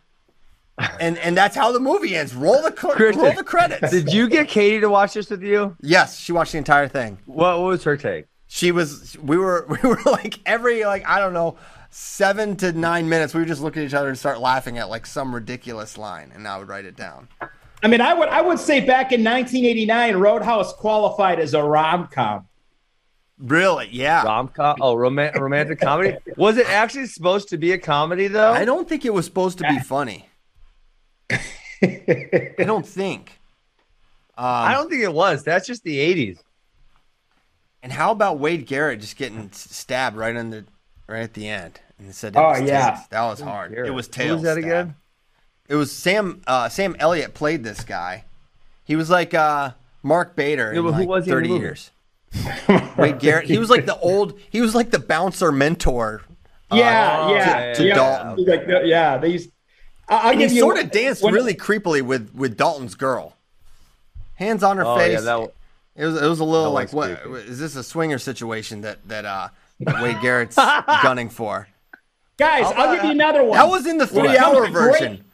[1.00, 2.34] And and that's how the movie ends.
[2.34, 3.91] Roll the cr- Christian, roll the credits.
[3.91, 5.76] Did you get Katie to watch this with you?
[5.82, 7.18] Yes, she watched the entire thing.
[7.26, 8.28] What, what was her take?
[8.47, 9.18] She was.
[9.22, 9.66] We were.
[9.84, 11.58] We were like every like I don't know,
[11.89, 13.34] seven to nine minutes.
[13.34, 16.32] We would just look at each other and start laughing at like some ridiculous line,
[16.34, 17.28] and I would write it down.
[17.84, 22.08] I mean, I would I would say back in 1989, Roadhouse qualified as a rom
[22.08, 22.47] com.
[23.39, 23.87] Really?
[23.91, 24.23] Yeah.
[24.23, 24.75] Rom com?
[24.81, 26.17] Oh, roman- romantic comedy.
[26.35, 28.51] Was it actually supposed to be a comedy though?
[28.51, 30.27] I don't think it was supposed to be funny.
[31.31, 33.39] I don't think.
[34.37, 35.43] Um, I don't think it was.
[35.43, 36.39] That's just the '80s.
[37.81, 40.65] And how about Wade Garrett just getting stabbed right in the
[41.07, 41.79] right at the end?
[41.97, 42.91] And said, Oh, yeah.
[42.91, 43.07] Tails.
[43.09, 43.71] that was hard.
[43.73, 43.89] Garrett.
[43.89, 44.31] It was Who tails.
[44.35, 44.63] was that stab.
[44.65, 44.95] again?
[45.67, 46.41] It was Sam.
[46.47, 48.25] Uh, Sam Elliott played this guy.
[48.85, 49.71] He was like uh,
[50.03, 51.61] Mark Bader Yeah, in but who like was he in the thirty movie?
[51.61, 51.91] years.
[52.97, 53.45] Wade Garrett.
[53.47, 54.39] He was like the old.
[54.49, 56.21] He was like the bouncer mentor.
[56.71, 57.95] uh, Yeah, Oh, yeah, to yeah.
[57.95, 58.45] Dalton.
[58.45, 59.49] Like, uh, yeah, these.
[60.07, 63.36] I- I'll and he you sort of danced when- really creepily with with Dalton's girl.
[64.36, 65.13] Hands on her Oh, face.
[65.13, 65.51] yeah, that,
[65.95, 67.47] It was it was a little like was what creepy.
[67.49, 69.49] is this a swinger situation that that uh
[69.82, 70.55] that Wade Garrett's
[71.03, 71.67] gunning for?
[72.38, 73.57] Guys, I'll give you another one.
[73.57, 75.25] That was in the When it three hour comes to great- version.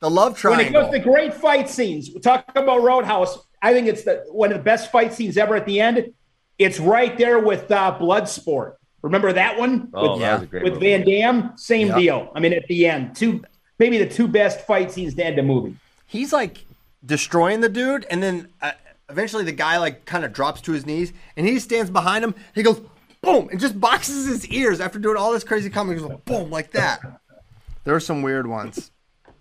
[0.00, 0.58] The love triangle.
[0.58, 0.92] when it triangle.
[0.92, 3.38] goes to great fight scenes, we talk about Roadhouse.
[3.62, 5.56] I think it's the one of the best fight scenes ever.
[5.56, 6.12] At the end,
[6.58, 8.74] it's right there with uh, Bloodsport.
[9.02, 10.96] Remember that one Oh, with, that was a great with movie.
[10.96, 11.56] Van Damme?
[11.56, 11.96] Same Yep.
[11.98, 12.32] deal.
[12.34, 13.44] I mean, at the end, two
[13.78, 15.76] maybe the two best fight scenes to end a movie.
[16.06, 16.64] He's like
[17.04, 18.72] destroying the dude, and then uh,
[19.10, 22.34] eventually the guy like kind of drops to his knees, and he stands behind him.
[22.54, 22.80] He goes
[23.20, 26.00] boom and just boxes his ears after doing all this crazy comedy.
[26.00, 27.00] He goes boom like that.
[27.84, 28.90] There are some weird ones.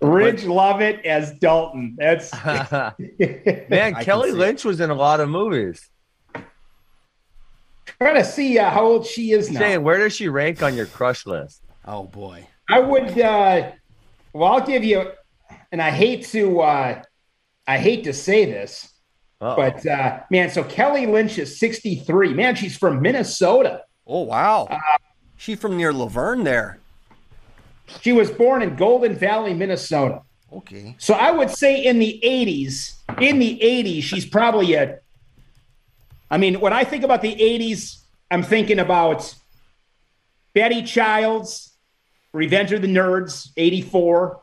[0.01, 1.95] Ridge Lovett as Dalton.
[1.97, 4.34] That's Man, can Kelly.
[4.34, 5.89] Lynch was in a lot of movies.
[8.00, 9.60] Trying to see uh, how old she is now.
[9.60, 11.62] Shane, where does she rank on your crush list?
[11.86, 12.48] Oh boy.
[12.70, 13.20] I would.
[13.20, 13.72] Uh,
[14.34, 15.12] well, I'll give you,
[15.72, 16.62] and I hate to.
[16.62, 17.02] Uh,
[17.68, 18.91] I hate to say this,
[19.41, 19.56] Uh-oh.
[19.56, 22.34] but uh, man, so Kelly Lynch is 63.
[22.34, 23.84] Man, she's from Minnesota.
[24.06, 24.68] Oh wow.
[25.38, 26.80] she from near Laverne there.
[28.02, 30.22] She was born in Golden Valley, Minnesota.
[30.52, 30.96] Okay.
[31.00, 35.00] So I would say in the 80s, in the 80s, she's probably a.
[36.34, 39.36] I mean, when I think about the 80s, I'm thinking about
[40.56, 41.78] Betty Childs,
[42.32, 44.42] Revenge of the Nerds, 84,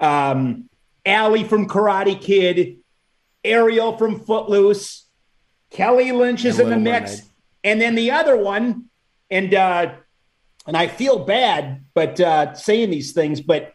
[0.00, 0.68] um,
[1.06, 2.78] Allie from Karate Kid,
[3.44, 5.06] Ariel from Footloose,
[5.70, 7.24] Kelly Lynch is And in the mix, Mermaid.
[7.62, 8.86] and then the other one,
[9.30, 9.92] and uh,
[10.66, 13.74] and I feel bad, but uh, saying these things, but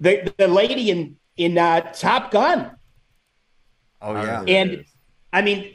[0.00, 2.72] the the lady in in uh, Top Gun,
[4.02, 4.42] Oh yeah.
[4.48, 4.84] and
[5.32, 5.74] I mean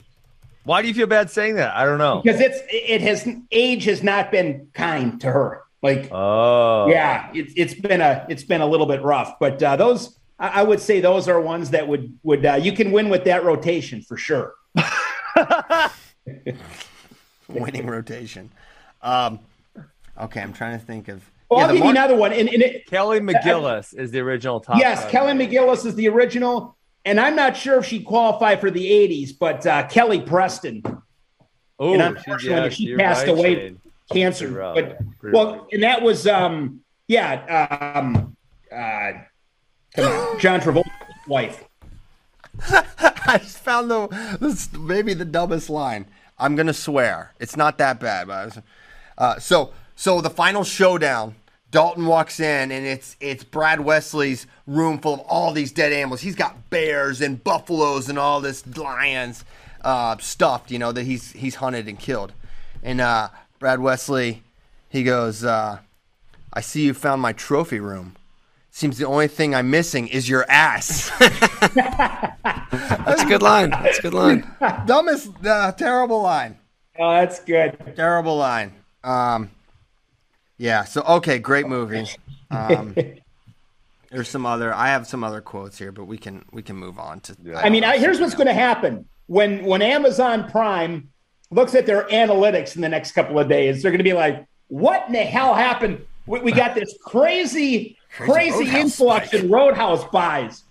[0.66, 1.76] Why do you feel bad saying that?
[1.76, 2.22] I don't know.
[2.22, 5.62] because it's it has age has not been kind to her.
[5.82, 9.76] Like Oh, yeah, it's it's been a it's been a little bit rough, but uh,
[9.76, 13.10] those I, I would say those are ones that would would uh, you can win
[13.10, 14.54] with that rotation for sure.
[17.48, 18.52] Winning rotation.
[19.02, 19.40] Um.
[20.20, 21.24] Okay, I'm trying to think of.
[21.50, 22.34] Well, Yeah, I'll give Mar- you another one.
[22.34, 24.78] And, and it, Kelly McGillis is the original top.
[24.80, 26.76] yes, Kelly McGillis is the original,
[27.06, 30.84] and I'm not sure if she qualified for the '80s, but uh, Kelly Preston,
[31.80, 33.82] Oh, and unfortunately, she you're passed right, away Shane.
[34.12, 34.48] cancer.
[34.50, 34.76] Rough.
[34.76, 34.98] But
[35.34, 35.68] well, rough.
[35.74, 38.36] and that was um yeah um
[38.72, 39.12] uh
[40.40, 40.90] John Travolta's
[41.28, 41.64] wife.
[43.28, 46.06] I just found the this maybe the dumbest line.
[46.40, 48.60] I'm gonna swear it's not that bad, but I was,
[49.18, 51.36] uh, so so the final showdown.
[51.76, 56.22] Dalton walks in and it's it's Brad Wesley's room full of all these dead animals.
[56.22, 59.44] He's got bears and buffaloes and all this lions
[59.82, 62.32] uh, stuffed, you know, that he's he's hunted and killed.
[62.82, 63.28] And uh,
[63.60, 64.42] Brad Wesley,
[64.88, 65.80] he goes, uh,
[66.54, 68.16] "I see you found my trophy room.
[68.72, 73.72] Seems the only thing I'm missing is your ass." That's a good line.
[73.72, 74.50] That's a good line.
[74.86, 76.58] dumbest, uh, terrible line.
[76.98, 77.78] Oh, that's good.
[77.98, 78.72] Terrible line.
[79.04, 79.52] Um,
[80.58, 80.84] yeah.
[80.84, 82.08] So okay, great movie.
[82.52, 82.96] Um,
[84.12, 84.74] There's some other.
[84.74, 87.36] I have some other quotes here, but we can we can move on to.
[87.56, 91.10] I mean, I, here's what's going to happen when when Amazon Prime
[91.52, 93.82] looks at their analytics in the next couple of days.
[93.82, 96.06] They're going to be like, "What in the hell happened?
[96.28, 100.64] We, we got this crazy, crazy, Roadhouse influx spike." in Roadhouse buys."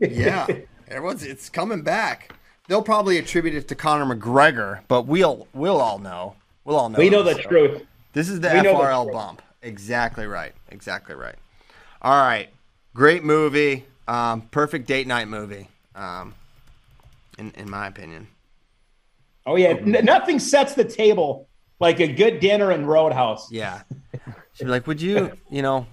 [0.00, 0.46] yeah,
[0.88, 2.34] everyone's it's coming back.
[2.68, 6.34] They'll probably attribute it to Conor McGregor, but we'll we'll all know.
[6.64, 6.98] We'll all know.
[6.98, 7.36] We know this.
[7.36, 7.82] the truth.
[8.16, 9.42] This is the We FRL bump.
[9.60, 10.54] Exactly right.
[10.70, 11.34] Exactly right.
[12.00, 12.48] All right.
[12.94, 13.84] Great movie.
[14.08, 15.68] Um, perfect date night movie.
[15.94, 16.34] Um,
[17.36, 18.28] in in my opinion.
[19.44, 21.46] Oh yeah, N- nothing sets the table
[21.78, 23.52] like a good dinner in Roadhouse.
[23.52, 23.82] Yeah.
[24.54, 25.86] She'd be like, "Would you, you know,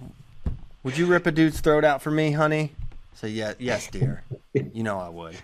[0.82, 2.72] would you rip a dude's throat out for me, honey?"
[3.12, 4.24] Say, "Yeah, yes, dear.
[4.54, 5.36] You know I would."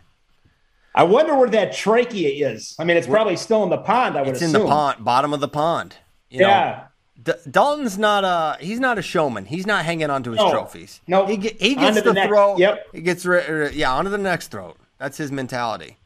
[0.95, 2.75] I wonder where that trachea is.
[2.79, 4.17] I mean, it's probably still in the pond.
[4.17, 4.57] I would It's assume.
[4.57, 5.97] in the pond, bottom of the pond.
[6.31, 6.49] You know?
[6.49, 6.85] Yeah.
[7.23, 9.45] D- Dalton's not a he's not a showman.
[9.45, 10.51] He's not hanging on to his No.
[10.51, 11.01] trophies.
[11.07, 11.27] No.
[11.27, 12.59] he, ge- he gets to the the, next- throat.
[12.59, 12.87] yep.
[12.93, 14.77] He gets ri- ri- yeah onto the next throat.
[14.99, 15.97] That's his mentality.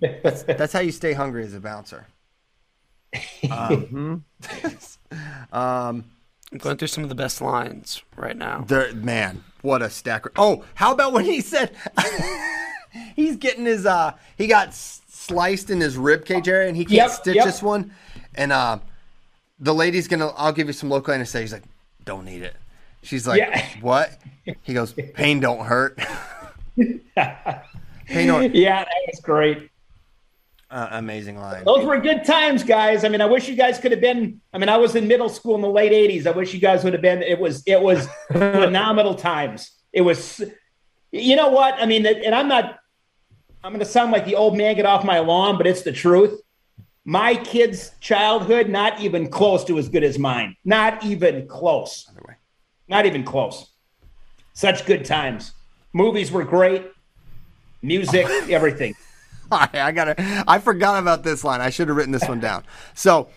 [0.00, 2.06] That's, that's how you stay hungry as a bouncer.
[3.50, 4.24] Um,
[5.52, 6.04] um,
[6.52, 8.64] I'm going through some of the best lines right now.
[8.66, 10.32] there, man, what a stacker!
[10.36, 11.72] Oh, how about when he said
[13.14, 16.84] he's getting his uh he got s- sliced in his rib cage area and he
[16.84, 17.44] can't Yep, stitch yep.
[17.44, 17.92] this one,
[18.34, 18.78] and uh,
[19.58, 21.42] the lady's gonna I'll give you some local anesthesia.
[21.42, 21.64] He's like,
[22.04, 22.56] don't need it.
[23.02, 23.64] She's like, Yeah.
[23.80, 24.10] what?
[24.62, 25.98] He goes, pain don't hurt.
[26.76, 27.00] pain
[28.26, 28.54] don't.
[28.54, 29.70] Yeah, that was great.
[30.70, 31.62] Uh, amazing line.
[31.64, 33.04] Those were good times, guys.
[33.04, 34.40] I mean, I wish you guys could have been.
[34.52, 36.26] I mean, I was in middle school in the late '80s.
[36.26, 37.22] I wish you guys would have been.
[37.22, 39.70] It was it was phenomenal times.
[39.92, 40.42] It was,
[41.12, 41.74] you know what?
[41.74, 42.78] I mean, and I'm not.
[43.62, 45.92] I'm going to sound like the old man get off my lawn, but it's the
[45.92, 46.40] truth.
[47.04, 50.56] My kid's childhood, not even close to as good as mine.
[50.64, 52.10] Not even close.
[52.88, 53.72] Not even close.
[54.54, 55.52] Such good times.
[55.92, 56.86] Movies were great.
[57.82, 58.94] Music, everything.
[59.52, 61.60] All right, I got to I forgot about this line.
[61.60, 62.64] I should have written this one down.
[62.94, 63.28] So,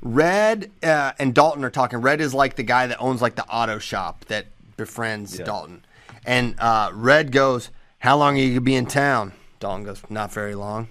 [0.00, 2.00] Red uh, and Dalton are talking.
[2.00, 4.46] Red is like the guy that owns like the auto shop that
[4.76, 5.84] befriends Dalton.
[6.24, 10.32] And uh, Red goes, "How long are you gonna be in town?" Dalton goes, "Not
[10.32, 10.88] very long."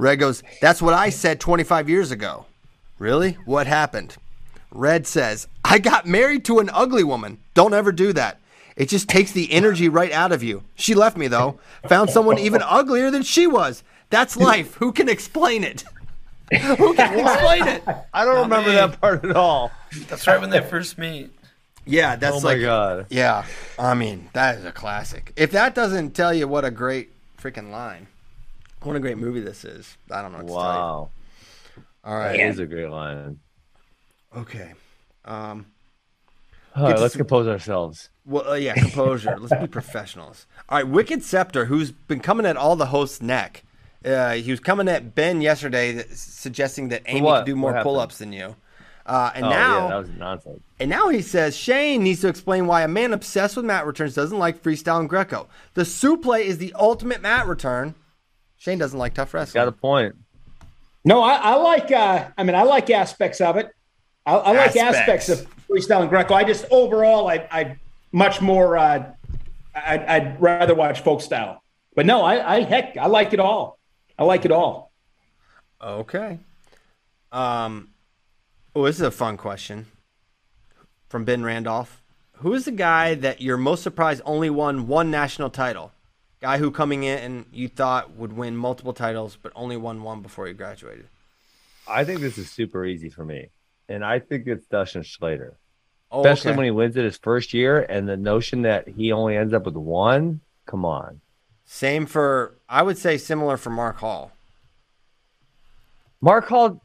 [0.00, 2.46] Red goes, "That's what I said 25 years ago."
[2.98, 3.32] Really?
[3.44, 4.16] What happened?
[4.70, 7.38] Red says, "I got married to an ugly woman.
[7.54, 8.38] Don't ever do that.
[8.76, 10.62] It just takes the energy right out of you.
[10.74, 11.58] She left me though.
[11.88, 13.82] Found someone even uglier than she was.
[14.08, 14.74] That's life.
[14.76, 15.84] Who can explain it?
[16.50, 17.82] Who can explain it?
[18.14, 19.70] I don't remember that part at all.
[20.08, 21.30] That's right when they first meet.
[21.84, 23.06] Yeah, that's Oh my like God.
[23.10, 23.44] Yeah,
[23.78, 25.32] I mean that is a classic.
[25.36, 28.06] If that doesn't tell you what a great freaking line,
[28.82, 30.38] what a great movie this is, I don't know.
[30.38, 30.78] What to tell you.
[30.78, 31.10] Wow.
[32.04, 32.36] All right.
[32.36, 33.38] That is a great line.
[34.36, 34.72] Okay.
[35.24, 35.66] Um.
[36.76, 38.10] All right, let's some- compose ourselves.
[38.24, 39.36] Well, uh, yeah, composure.
[39.38, 40.46] Let's be professionals.
[40.68, 43.64] All right, Wicked Scepter, who's been coming at all the hosts' neck.
[44.04, 48.18] Uh, he was coming at Ben yesterday, that, suggesting that Amy could do more pull-ups
[48.18, 48.54] than you.
[49.04, 50.60] Uh, and oh, now, yeah, that was nonsense.
[50.78, 54.14] and now he says Shane needs to explain why a man obsessed with mat returns
[54.14, 55.48] doesn't like freestyle and Greco.
[55.74, 57.94] The suplex is the ultimate mat return.
[58.60, 59.58] Shane doesn't like tough wrestling.
[59.62, 60.14] Got a point.
[61.02, 61.90] No, I, I like.
[61.90, 63.74] Uh, I mean, I like aspects of it.
[64.26, 65.28] I, I like Aspects.
[65.28, 65.28] aspects.
[65.30, 66.34] of freestyle and Greco.
[66.34, 67.76] I just overall, I, I
[68.12, 68.76] much more.
[68.76, 69.12] Uh,
[69.74, 71.62] I'd, I'd rather watch folk style.
[71.96, 73.78] But no, I, I heck, I like it all.
[74.18, 74.92] I like it all.
[75.82, 76.38] Okay.
[77.32, 77.88] Um.
[78.76, 79.86] Oh, this is a fun question
[81.08, 82.02] from Ben Randolph.
[82.34, 85.92] Who is the guy that you're most surprised only won one national title?
[86.40, 90.22] Guy who coming in and you thought would win multiple titles, but only won one
[90.22, 91.06] before he graduated.
[91.86, 93.48] I think this is super easy for me.
[93.88, 95.54] And I think it's Dustin Schlatter.
[96.10, 96.56] Oh, Especially okay.
[96.56, 99.64] when he wins it his first year and the notion that he only ends up
[99.64, 100.40] with one.
[100.66, 101.20] Come on.
[101.64, 104.32] Same for I would say similar for Mark Hall.
[106.20, 106.82] Mark Hall,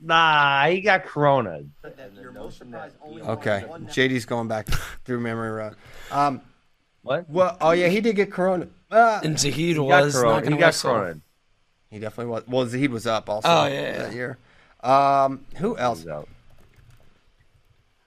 [0.00, 1.62] nah, he got Corona.
[1.84, 4.68] Okay, JD's going back
[5.04, 5.76] through memory road.
[6.10, 6.40] Um,
[7.02, 7.30] what?
[7.30, 8.66] Well, oh yeah, he did get Corona.
[8.90, 10.28] Uh, And Zahid was Corona.
[10.34, 10.90] not going He to got wrestle.
[10.92, 11.20] Corona.
[11.90, 12.42] He definitely was.
[12.46, 13.98] Well, Zahid was up also Oh, yeah, yeah.
[13.98, 14.38] that year.
[14.82, 16.04] Um, who else?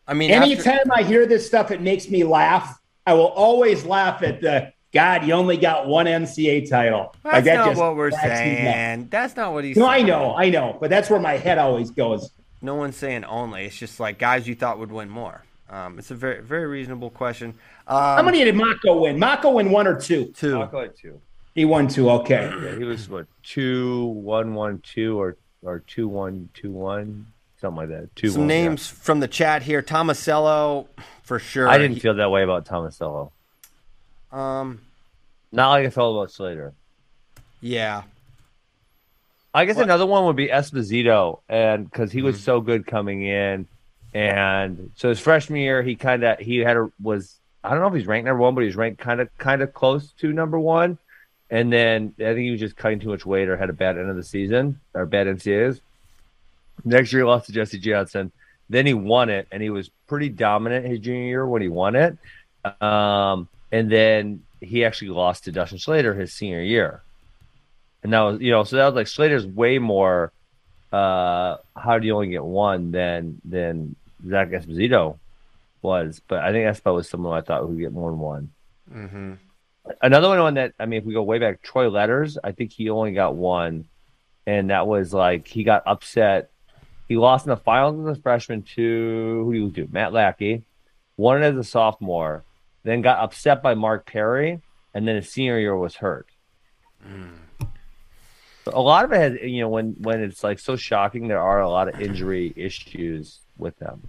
[0.08, 2.80] I mean, after- Anytime I hear this stuff, it makes me laugh.
[3.06, 5.24] I will always laugh at the God.
[5.26, 7.16] You only got one NCAA title.
[7.24, 9.08] That's like that not just what we're cracks me saying.
[9.10, 10.06] That's not what he's No, saying.
[10.06, 12.32] I know, I know, but that's where my head always goes.
[12.62, 13.66] No one's saying only.
[13.66, 15.44] It's just like guys you thought would win more.
[15.70, 17.50] Um, it's a very very reasonable question.
[17.88, 19.20] Um, How many did Mako win?
[19.20, 20.26] Mako win one or two?
[20.36, 20.60] Two.
[20.60, 21.20] Mako had two.
[21.56, 22.10] He won two.
[22.10, 22.52] Okay.
[22.64, 27.28] Yeah, he was what two one one two or or two one two one
[27.62, 28.16] something like that.
[28.16, 28.56] Two Some one, yeah.
[28.70, 29.82] names from the chat here.
[29.82, 30.88] Tomasello,
[31.24, 31.68] for sure.
[31.68, 33.32] I didn't He- feel that way about Tomasello.
[34.32, 34.80] Um,
[35.52, 36.74] Not like I felt about Schlatter.
[37.62, 38.04] yeah.
[39.54, 42.44] I guess another one would be Esposito, and because he was Mm-hmm.
[42.44, 43.68] so good coming in,
[44.14, 47.88] and so his freshman year he kind of he had a was I don't know
[47.88, 50.32] if he's ranked number one, but he was ranked kind of kind of close to
[50.32, 50.98] number one,
[51.50, 53.98] and then I think he was just cutting too much weight or had a bad
[53.98, 55.82] end of the season or bad NCAAs.
[56.86, 58.32] Next year he lost to Jesse Johnson,
[58.70, 61.96] then he won it, and he was pretty dominant his junior year when he won
[61.96, 62.18] it,
[62.82, 67.02] um, and then he actually lost to Dustin Schlatter his senior year.
[68.04, 70.32] And that was, you know, so that was like Schlatter's way more.
[70.92, 73.96] Uh, how do you only get one than than
[74.28, 75.20] Zach Esposito
[75.82, 76.22] was?
[76.28, 78.52] But I think Espo was someone I thought would get more than one.
[78.94, 79.34] Mm-hmm.
[80.02, 82.90] Another one that I mean, if we go way back, Troy Letters, I think he
[82.90, 83.86] only got one,
[84.46, 86.52] and that was like he got upset.
[87.08, 89.88] He lost in the finals as a freshman to who do you do?
[89.92, 90.64] Matt Lackey,
[91.18, 92.44] won it as a sophomore,
[92.84, 94.62] then got upset by Mark Perry,
[94.94, 96.28] and then his senior year was hurt.
[98.72, 101.62] A lot of it has, you know, when when it's like so shocking, there are
[101.62, 104.08] a lot of injury issues with them.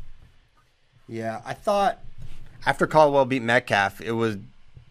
[1.09, 1.99] Yeah, I thought
[2.67, 4.37] after Caldwell beat Metcalf, it was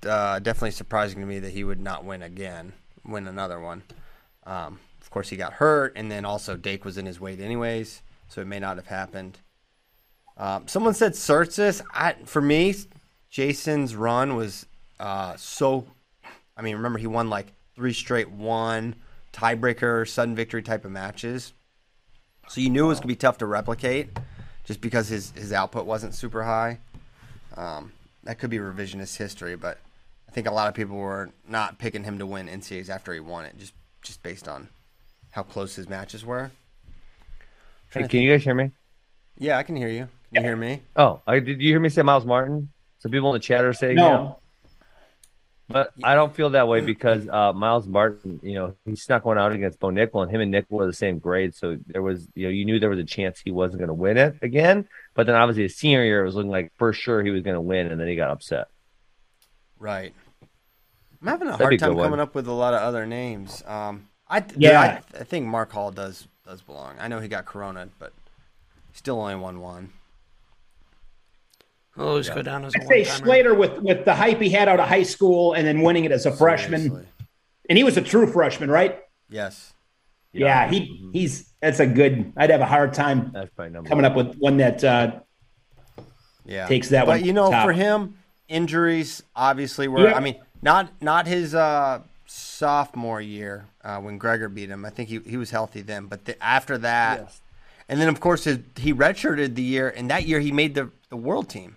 [0.06, 2.74] uh, definitely surprising to me that he would not win again,
[3.06, 3.84] win another one.
[4.46, 8.02] Um, of course, he got hurt, and then also Dake was in his weight anyways,
[8.28, 9.40] so it may not have happened.
[10.38, 11.82] Um, someone said Tsirtsis.
[11.94, 12.76] I, for me,
[13.30, 14.66] Jason's run was
[15.00, 15.86] uh, so.
[16.56, 18.96] I mean, remember he won like three straight one
[19.34, 21.54] tiebreaker, sudden victory type of matches.
[22.48, 24.10] So you knew it was gonna be tough to replicate,
[24.70, 26.78] just because his his output wasn't super high.
[27.58, 27.92] Um,
[28.24, 29.80] that could be revisionist history, but
[30.28, 33.20] I think a lot of people were not picking him to win NCAAs after he
[33.20, 34.70] won it, just just based on
[35.32, 36.52] how close his matches were.
[37.92, 38.70] Hey, can you guys hear me?
[39.40, 40.08] Yeah, I can hear you.
[40.32, 40.84] Can you hear me?
[40.96, 42.70] Oh, I, did you hear me say Myles Martin?
[43.00, 44.38] Some people in the chat are saying No.
[45.70, 45.74] Yeah.
[45.74, 49.38] But I don't feel that way because uh, Myles Martin, you know, he snuck one
[49.38, 52.28] out against Bo Nickal, and him and Nickal were the same grade, so there was,
[52.36, 54.88] you know, you knew there was a chance he wasn't going to win it again.
[55.14, 57.54] But then obviously his senior year, it was looking like for sure he was going
[57.56, 58.68] to win, and then he got upset.
[59.78, 60.14] Right.
[61.22, 62.06] I'm having a That'd hard time good one.
[62.06, 63.62] coming up with a lot of other names.
[63.68, 65.02] Um, I dude, Yeah.
[65.14, 66.96] I, I think Mark Hall does does belong.
[67.00, 68.14] I know he got Corona, but
[68.94, 69.92] still only won one.
[72.00, 73.02] He'll always go down as a I'd say.
[73.04, 76.14] Schlatter with with the hype he had out of high school and then winning it
[76.14, 77.06] as a freshman, Seriously.
[77.70, 79.02] and he was a true freshman, right?
[79.30, 79.74] Yes.
[80.32, 82.32] Yeah, he he's that's a good.
[82.38, 85.20] I'd have a hard time That's probably coming up with one that uh,
[86.46, 86.68] Yeah.
[86.68, 87.66] Takes that but one you know, top.
[87.66, 88.16] for him,
[88.48, 90.08] injuries obviously were.
[90.08, 90.14] Yeah.
[90.14, 94.86] I mean, not not his uh, sophomore year uh, when Gregor beat him.
[94.86, 96.06] I think he he was healthy then.
[96.06, 97.36] But the, after that,
[97.90, 100.92] and then of course his, he redshirted the year, and that year he made the
[101.10, 101.76] the world team.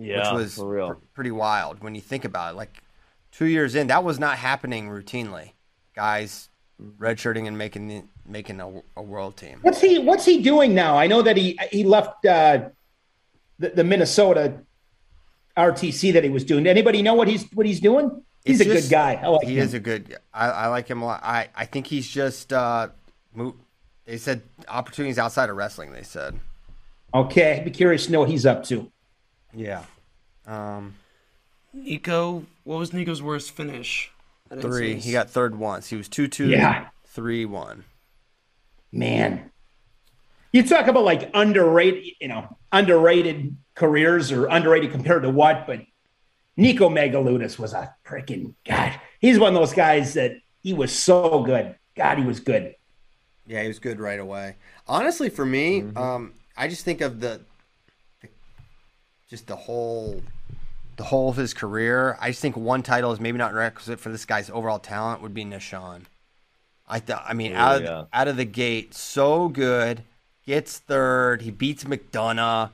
[0.00, 0.88] Yeah, which was for real.
[0.94, 2.56] pr- pretty wild when you think about it.
[2.56, 2.82] Like
[3.32, 5.52] two years in, that was not happening routinely.
[5.94, 6.48] Guys
[6.98, 9.58] redshirting and making the, making a, a world team.
[9.62, 10.96] what's he what's he doing now?
[10.96, 12.68] I know that he he left uh,
[13.58, 14.60] the, the Minnesota
[15.56, 16.66] RTC that he was doing.
[16.66, 18.22] Anybody know what he's what he's doing?
[18.44, 19.14] He's It's a just- good guy.
[19.22, 19.64] I like he him.
[19.64, 20.16] is a good.
[20.32, 21.20] I, I like him a lot.
[21.24, 22.52] I, I think he's just.
[22.52, 22.88] Uh,
[23.34, 23.56] mo-
[24.04, 25.92] they said opportunities outside of wrestling.
[25.92, 26.38] They said.
[27.12, 28.90] okay, I'd be curious to know what he's up to.
[29.54, 29.84] Yeah.
[30.46, 30.94] Um,
[31.72, 34.10] Nico, what was Nico's worst finish?
[34.50, 34.94] I didn't see three.
[34.96, 35.88] He got third once.
[35.88, 36.48] He was two two.
[36.48, 36.88] Yeah.
[37.06, 37.84] Three one.
[38.90, 39.50] Man,
[40.52, 45.66] you talk about like underrated, you know, underrated careers or underrated compared to what?
[45.66, 45.80] But
[46.56, 48.98] Nico Megaludis was a freaking god.
[49.20, 50.32] He's one of those guys that
[50.62, 51.76] he was so good.
[51.96, 52.74] God, he was good.
[53.46, 54.56] Yeah, he was good right away.
[54.86, 55.98] Honestly, for me, Mm-hmm.
[55.98, 57.40] um, I just think of the, the,
[59.28, 60.22] just the whole,
[60.96, 62.16] the whole of his career.
[62.20, 65.22] I just think one title is maybe not requisite for this guy's overall talent.
[65.22, 66.02] Would be Nahshon.
[66.88, 67.24] I thought.
[67.28, 68.04] I mean, out of yeah.
[68.12, 70.02] out of the gate, so good.
[70.46, 71.42] Gets third.
[71.42, 72.70] He beats McDonough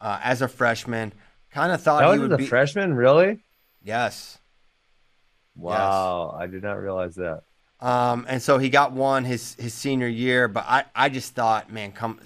[0.00, 1.12] uh, as a freshman.
[1.50, 2.46] Kind of thought That he was a be.
[2.46, 3.40] freshman, really?
[3.82, 4.38] yes.
[5.56, 7.42] Wow, I did not realize that.
[7.80, 11.72] Um, and so he got one his his senior year, but I, I just thought,
[11.72, 12.20] man, come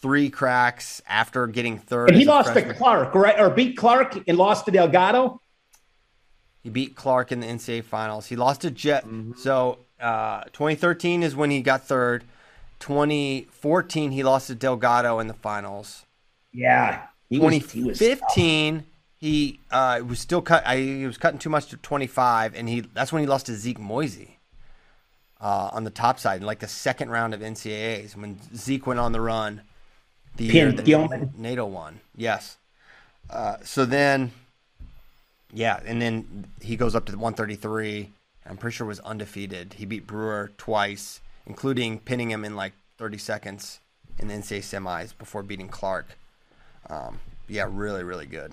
[0.00, 2.10] three cracks after getting third.
[2.10, 2.74] And he lost to.
[2.74, 3.38] Clark, right?
[3.38, 5.40] Or beat Clark and lost to Delgado.
[6.62, 8.26] He beat Clark in the NCAA finals.
[8.26, 9.04] He lost to Jet.
[9.04, 9.32] Mm-hmm.
[9.38, 12.24] So uh, 2013 is when he got third.
[12.80, 16.04] 2014 he lost to Delgado in the finals.
[16.52, 17.06] Yeah.
[17.28, 18.84] He was, he was 2015
[19.18, 20.64] he uh, was still cut.
[20.64, 23.54] I, he was cutting too much to 25, and he that's when he lost to
[23.54, 24.38] Zeke Moisey
[25.40, 29.00] uh, on the top side in like the second round of NCAAs when Zeke went
[29.00, 29.62] on the run.
[30.38, 30.78] The year Pinned
[31.10, 32.00] that NATO won.
[32.16, 32.56] Yes.
[33.28, 34.32] Uh, so then
[35.52, 38.10] yeah, and then he goes up to 133.
[38.46, 39.74] I'm pretty sure was undefeated.
[39.74, 43.80] He beat Brewer twice, including pinning him in like 30 seconds
[44.18, 46.16] in the NCAA semis before beating Clark.
[46.88, 48.52] Um, yeah, really, really good.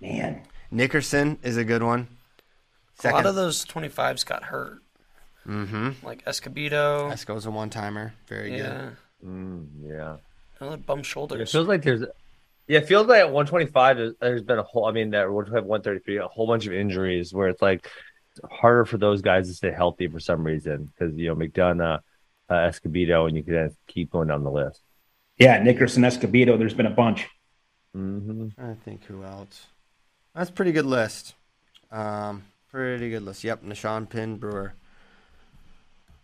[0.00, 2.08] Man, Nickerson is a good one.
[3.04, 4.78] A lot of those 25s got hurt.
[5.46, 5.90] Mm-hmm.
[6.04, 7.10] Like Escobedo.
[7.12, 8.14] Esco's a one timer.
[8.26, 8.90] Very Yeah.
[9.22, 9.28] good.
[9.28, 10.16] Mm, yeah.
[10.60, 11.52] Another bum It shoulders.
[11.52, 12.02] feels like there's,
[12.66, 14.86] yeah, it feels like at 125 there's, there's been a whole.
[14.86, 17.88] I mean, that 125, 133, a whole bunch of injuries where it's like
[18.50, 22.00] harder for those guys to stay healthy for some reason because you know McDonough,
[22.48, 24.82] uh, Escobedo, and you can keep going down the list.
[25.38, 26.58] Yeah, Nickerson, Escobedo.
[26.58, 27.28] There's been a bunch.
[27.96, 28.48] Mm-hmm.
[28.58, 29.66] I think who else?
[30.34, 31.34] That's a pretty good list.
[31.90, 33.44] Um, pretty good list.
[33.44, 34.74] Yep, Nahshon Pin Brewer.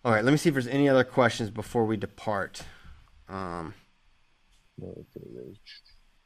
[0.04, 2.62] All right, let me see if there's any other questions before we depart.
[3.28, 3.74] Um,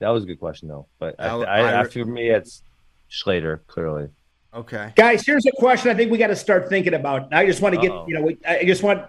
[0.01, 2.63] That was a good question though, but I, I- I, I, I- me it's
[3.11, 4.09] Schlatter clearly.
[4.53, 4.93] okay.
[4.97, 7.33] Guys, here's a question I think we got to start thinking about.
[7.33, 8.07] I just want to get, Uh-oh.
[8.09, 9.07] you know, we, I just want,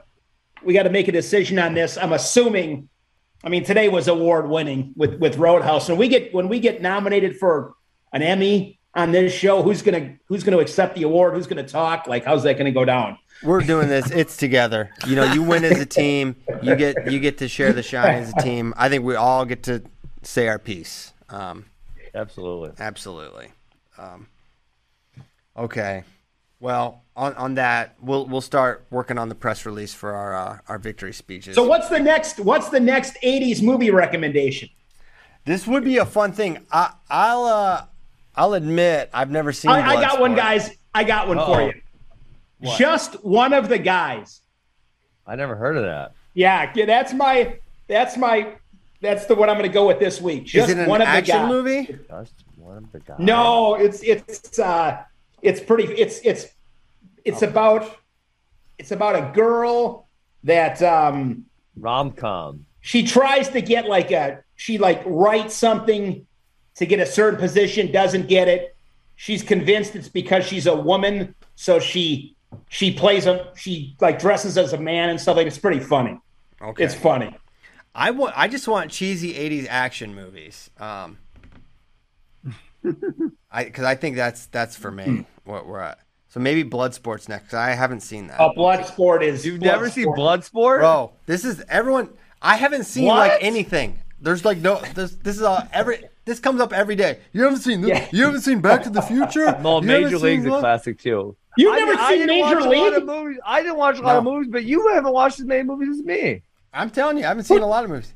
[0.63, 1.97] we got to make a decision on this.
[1.97, 2.89] I'm assuming,
[3.43, 5.89] I mean, today was award winning with, with Roadhouse.
[5.89, 7.73] And we get, when we get nominated for
[8.13, 11.35] an Emmy on this show, who's going to, who's going to accept the award?
[11.35, 12.07] Who's going to talk?
[12.07, 13.17] Like, how's that going to go down?
[13.43, 14.09] We're doing this.
[14.09, 14.89] It's together.
[15.05, 16.35] You know, you win as a team.
[16.63, 18.73] You get you get to share the shine as a team.
[18.75, 19.83] I think we all get to
[20.23, 21.13] say our piece.
[21.29, 21.65] Um,
[22.15, 22.71] Absolutely.
[22.79, 23.49] absolutely.
[23.99, 24.27] Um,
[25.55, 26.03] okay.
[26.59, 30.57] Well, on, on that, we'll we'll start working on the press release for our uh,
[30.67, 31.53] our victory speeches.
[31.53, 34.69] So what's the next, what's the next 80s movie recommendation?
[35.45, 36.65] This would be a fun thing.
[36.71, 37.85] I, I'll uh,
[38.37, 39.71] I'll admit I've never seen.
[39.71, 40.69] I, I got one, guys.
[40.93, 41.71] I got one for Uh-oh.
[42.61, 42.77] you.
[42.77, 44.41] Just one of the guys.
[45.25, 46.13] I never heard of that.
[46.33, 47.57] Yeah, yeah, that's my
[47.87, 48.53] that's my
[49.01, 50.45] that's the one I'm going to go with this week.
[50.45, 51.49] Just Is it an one of the guys.
[51.49, 51.97] movie?
[52.09, 53.17] Just one of the guys.
[53.19, 55.03] No, it's it's uh
[55.41, 56.47] it's pretty it's it's
[57.25, 57.97] it's about
[58.77, 60.07] it's about a girl
[60.43, 62.65] that um rom com.
[62.79, 66.25] she tries to get like a she like writes something
[66.77, 68.75] to get a certain position, doesn't get it.
[69.15, 72.35] She's convinced it's because she's a woman, so she
[72.69, 76.19] she plays a she like dresses as a man and stuff like it's pretty funny.
[76.61, 76.83] Okay.
[76.83, 77.35] It's funny.
[77.93, 78.33] I want.
[78.37, 80.69] I just want cheesy '80s action movies.
[80.79, 81.17] Um,
[83.51, 85.99] I because I think that's that's for me what we're at.
[86.29, 87.53] So maybe Bloodsport's next.
[87.53, 88.39] I haven't seen that.
[88.39, 90.79] Oh, Bloodsport is You've never seen Bloodsport?
[90.79, 92.09] Bro, this is everyone.
[92.41, 93.29] I haven't seen What?
[93.29, 93.99] like anything.
[94.21, 94.79] There's like no.
[94.93, 96.03] This this is all every.
[96.27, 97.19] This comes up every day.
[97.33, 97.89] You haven't seen this.
[97.89, 98.07] Yeah.
[98.11, 99.45] You haven't seen Back to the Future.
[99.63, 101.35] Well, You haven't Major seen League's a classic too.
[101.57, 103.05] You've I- never I seen didn't Major watch a lot of League?
[103.23, 103.39] movies.
[103.45, 106.05] I didn't watch a lot of movies, but you haven't watched as many movies as
[106.05, 106.43] me.
[106.73, 108.13] I'm telling you, I haven't seen a lot of movies.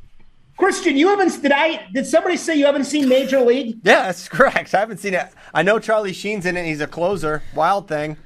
[0.57, 3.77] Christian, you haven't did I did somebody say you haven't seen Major League?
[3.83, 4.75] Yeah, that's correct.
[4.75, 5.27] I haven't seen it.
[5.53, 6.59] I know Charlie Sheen's in it.
[6.59, 7.41] and He's a closer.
[7.55, 8.17] Wild thing.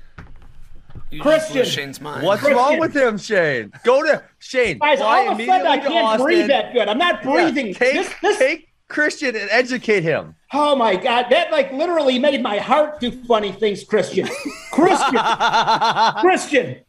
[1.12, 2.26] You Christian, Shane's mind.
[2.26, 2.58] What's Christian.
[2.58, 3.72] wrong with him, Shane?
[3.84, 4.80] Go to Shane.
[4.80, 6.26] Guys, all of a sudden I can't Austin.
[6.26, 6.88] breathe that good.
[6.90, 7.74] I'm not Yeah, breathing.
[7.74, 10.36] take, this, this, take Christian and educate him.
[10.54, 14.28] oh my god, that like literally made my heart do funny things, Christian.
[14.72, 15.20] Christian,
[16.22, 16.82] Christian,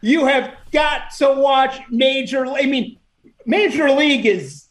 [0.00, 2.46] you have got to watch Major.
[2.46, 2.98] I mean,
[3.46, 4.66] Major League is.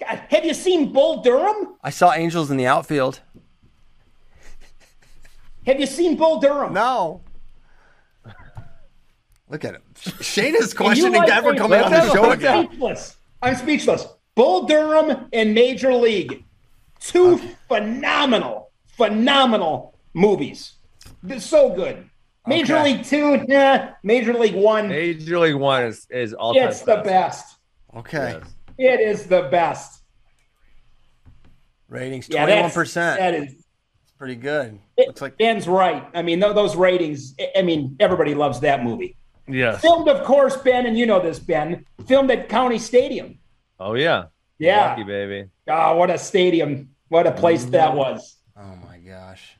[0.00, 1.74] God, have you seen Bull Durham?
[1.82, 3.20] I saw Angels in the outfield.
[5.66, 6.72] Have you seen Bull Durham?
[6.72, 7.20] No.
[9.50, 9.82] Look at him.
[10.20, 12.66] Shane is And you questioning like ever coming on the I'm.
[12.66, 13.16] Speechless.
[13.42, 14.06] I'm speechless.
[14.38, 16.44] Bull Durham and Major League,
[17.00, 20.74] two phenomenal, phenomenal movies.
[21.24, 22.08] They're so good.
[22.46, 22.94] Major Okay.
[22.94, 23.94] League Two, yeah.
[24.04, 26.68] Major League One, Major League One is, is all time.
[26.68, 27.56] it's the best.
[27.96, 28.38] Okay.
[28.78, 29.00] Yes.
[29.00, 30.02] It is the best.
[31.88, 33.18] Ratings Yeah, twenty one that's, percent.
[33.18, 33.54] that is.
[34.18, 34.78] Pretty good.
[34.96, 36.08] It, Looks like Ben's right.
[36.14, 37.34] I mean, those ratings.
[37.40, 39.16] I- I mean, everybody loves that movie.
[39.48, 39.80] Yes.
[39.80, 41.84] Filmed, of course, Ben, and you know this, Ben.
[42.06, 43.38] Filmed at County Stadium.
[43.78, 44.26] Oh yeah.
[44.58, 44.96] Yeah.
[44.96, 45.50] Milwaukee, baby.
[45.68, 46.90] Oh, what a stadium!
[47.08, 48.36] What a place that was.
[48.56, 49.56] Oh my gosh.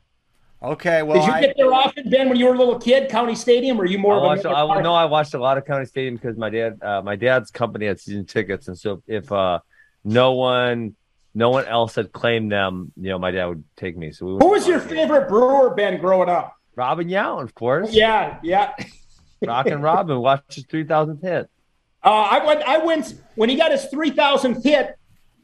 [0.61, 3.09] Okay, well Did you I, get there often, Ben, when you were a little kid?
[3.09, 4.93] County Stadium, or you more I of a I would know.
[4.93, 7.97] I watched a lot of County Stadium because my dad, uh, my dad's company had
[7.97, 9.59] season tickets, and so if uh,
[10.03, 10.97] no one,
[11.33, 14.11] no one else had claimed them, you know, my dad would take me.
[14.11, 14.31] So we.
[14.33, 14.99] Who was your of games.
[14.99, 16.57] favorite brewer, Ben, growing up?
[16.75, 17.93] Robin Yount, of course.
[17.93, 18.73] Yeah, yeah.
[19.45, 20.19] Rockin' Robin.
[20.19, 21.49] Watched his three thousandth hit.
[22.03, 22.61] Uh, I went.
[22.63, 24.95] I went when he got his three thousandth hit.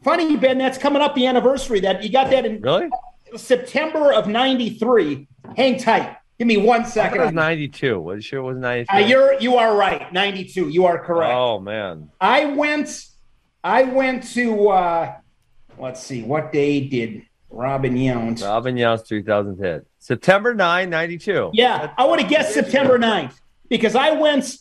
[0.04, 1.80] Funny, Ben, that's coming up the anniversary.
[1.82, 2.90] That you got that in Really?
[3.36, 5.28] September of '93.
[5.58, 6.16] Hang tight.
[6.38, 7.20] Give me one second.
[7.20, 8.00] I it was ninety two.
[8.00, 10.12] Was sure it was ninety Uh, you're you are right.
[10.14, 10.70] '92.
[10.70, 11.34] You are correct.
[11.36, 12.10] Oh man.
[12.22, 13.06] I went.
[13.64, 14.70] I went to.
[14.70, 15.16] Uh,
[15.78, 16.24] let's see.
[16.24, 18.44] What day did Robin Yount.
[18.44, 19.88] Robin Yount's 3000 hit.
[19.98, 21.52] September 9, 92.
[21.54, 23.34] Yeah, I would have guessed September 9th
[23.70, 24.56] because I went,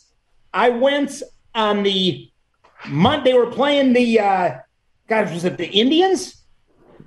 [0.53, 1.21] I went
[1.55, 2.29] on the
[2.87, 3.31] Monday.
[3.31, 4.57] They were playing the, uh,
[5.07, 6.43] guys, was it the Indians?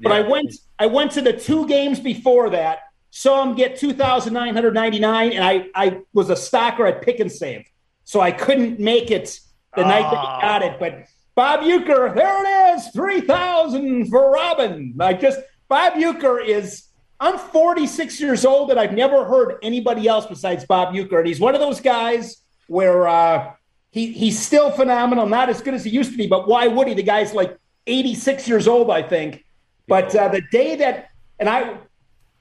[0.00, 2.80] But I went, I went to the two games before that,
[3.10, 7.66] saw them get 2,999, and I, I was a stalker at Pick and Save,
[8.04, 9.40] so I couldn't make it
[9.74, 10.78] the night that he got it.
[10.78, 14.94] But Bob Uecker, there it is, 3,000 for Robin.
[15.00, 16.84] I just, Bob Uecker is,
[17.20, 21.18] I'm 46 years old and I've never heard anybody else besides Bob Uecker.
[21.18, 23.52] And he's one of those guys where uh,
[23.98, 26.86] he, he's still phenomenal, not as good as he used to be, but why would
[26.86, 26.94] he?
[26.94, 27.58] The guy's like
[27.88, 29.44] 86 years old, I think.
[29.88, 31.10] But uh, the day that,
[31.40, 31.76] and I,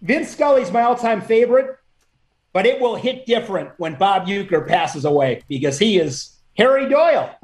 [0.01, 1.77] Vince Scully's my all time favorite,
[2.53, 7.35] but it will hit different when Bob Uecker passes away because he is Harry Doyle.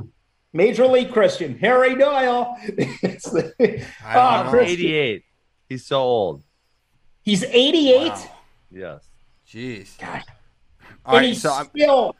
[0.56, 2.56] Major League Christian, Harry Doyle.
[2.62, 5.24] It's the- Oh, oh, 88.
[5.70, 6.44] He's so old.
[7.24, 8.12] He's 88.
[8.70, 9.04] Yes.
[9.50, 9.98] Jeez.
[9.98, 10.24] God.
[11.06, 12.16] All and right, he's so I'm, still.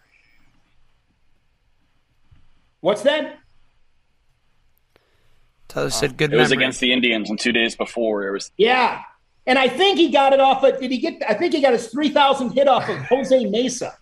[2.84, 3.40] What's that?
[5.70, 8.52] Tyler said good It was against the Indians, and two days before it was.
[8.58, 9.04] Yeah.
[9.48, 11.72] And I think he got it off of, did he get, I think he got
[11.72, 13.98] his 3,000 hit off of Jose Mesa.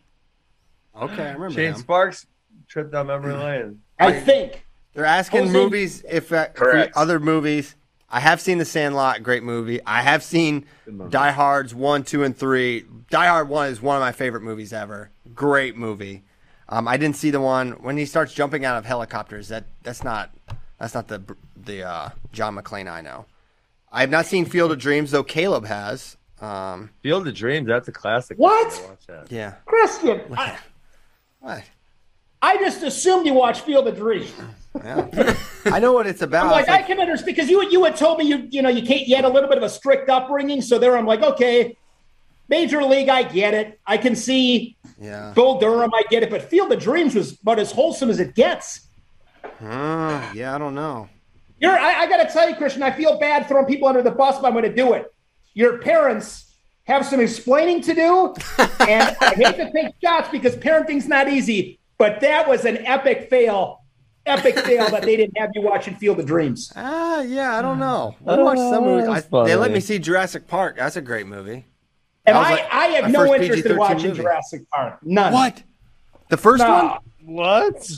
[1.00, 1.76] okay, I remember Shane him.
[1.76, 2.26] Sparks
[2.68, 3.82] trip down memory lane.
[4.00, 4.66] I think.
[4.96, 7.76] They're asking Jose- movies if, uh, if other movies.
[8.10, 9.80] I have seen The Sandlot, great movie.
[9.86, 10.66] I have seen
[11.10, 12.86] Die Hard's one, two, and three.
[13.12, 15.12] Die Hard one is one of my favorite movies ever.
[15.36, 16.24] Great movie.
[16.72, 19.50] Um, I didn't see the one when he starts jumping out of helicopters.
[19.50, 20.32] That that's not
[20.80, 21.22] that's not the
[21.56, 23.26] the uh, John McClane I know.
[23.92, 25.24] I have not seen Field of Dreams though.
[25.24, 26.16] Caleb has.
[26.40, 28.38] Um, Field of Dreams, that's a classic.
[28.40, 28.66] What?
[28.88, 29.32] Watch that.
[29.32, 29.56] yeah.
[29.66, 30.58] Christian, I,
[31.40, 31.64] What?
[32.42, 34.34] I just assumed you watched Field of Dreams.
[34.84, 35.36] Yeah.
[35.66, 36.46] I know what it's about.
[36.46, 38.70] I'm like, It's I can understand because you you had told me you you know
[38.70, 41.22] you can't you had a little bit of a strict upbringing, so there I'm like,
[41.22, 41.78] okay,
[42.48, 43.80] major league, I get it.
[43.86, 45.34] I can see yeah.
[45.36, 48.36] Bull Durham, I get it, but Field of Dreams was about as wholesome as it
[48.36, 48.88] gets.
[49.44, 51.10] Uh, yeah, I don't know.
[51.60, 54.40] You're I, I gotta tell you, Christian, I feel bad throwing people under the bus,
[54.40, 55.12] but I'm gonna do it.
[55.54, 58.36] Your parents have some explaining to do,
[58.80, 63.30] and I hate to take shots because parenting's not easy, but that was an epic
[63.30, 63.80] fail.
[64.28, 66.72] Epic fail that they didn't have you watching Field of Dreams.
[66.76, 68.16] Ah, yeah, I don't know.
[68.22, 69.26] We watched some movies.
[69.32, 70.78] I, they let me see Jurassic Park.
[70.78, 71.66] That's a great movie.
[72.26, 74.22] And I, like I have no interest in watching movie.
[74.22, 75.00] Jurassic Park.
[75.04, 75.34] None.
[75.34, 75.64] What?
[76.30, 77.00] The first No.
[77.24, 77.36] one?
[77.36, 77.92] What?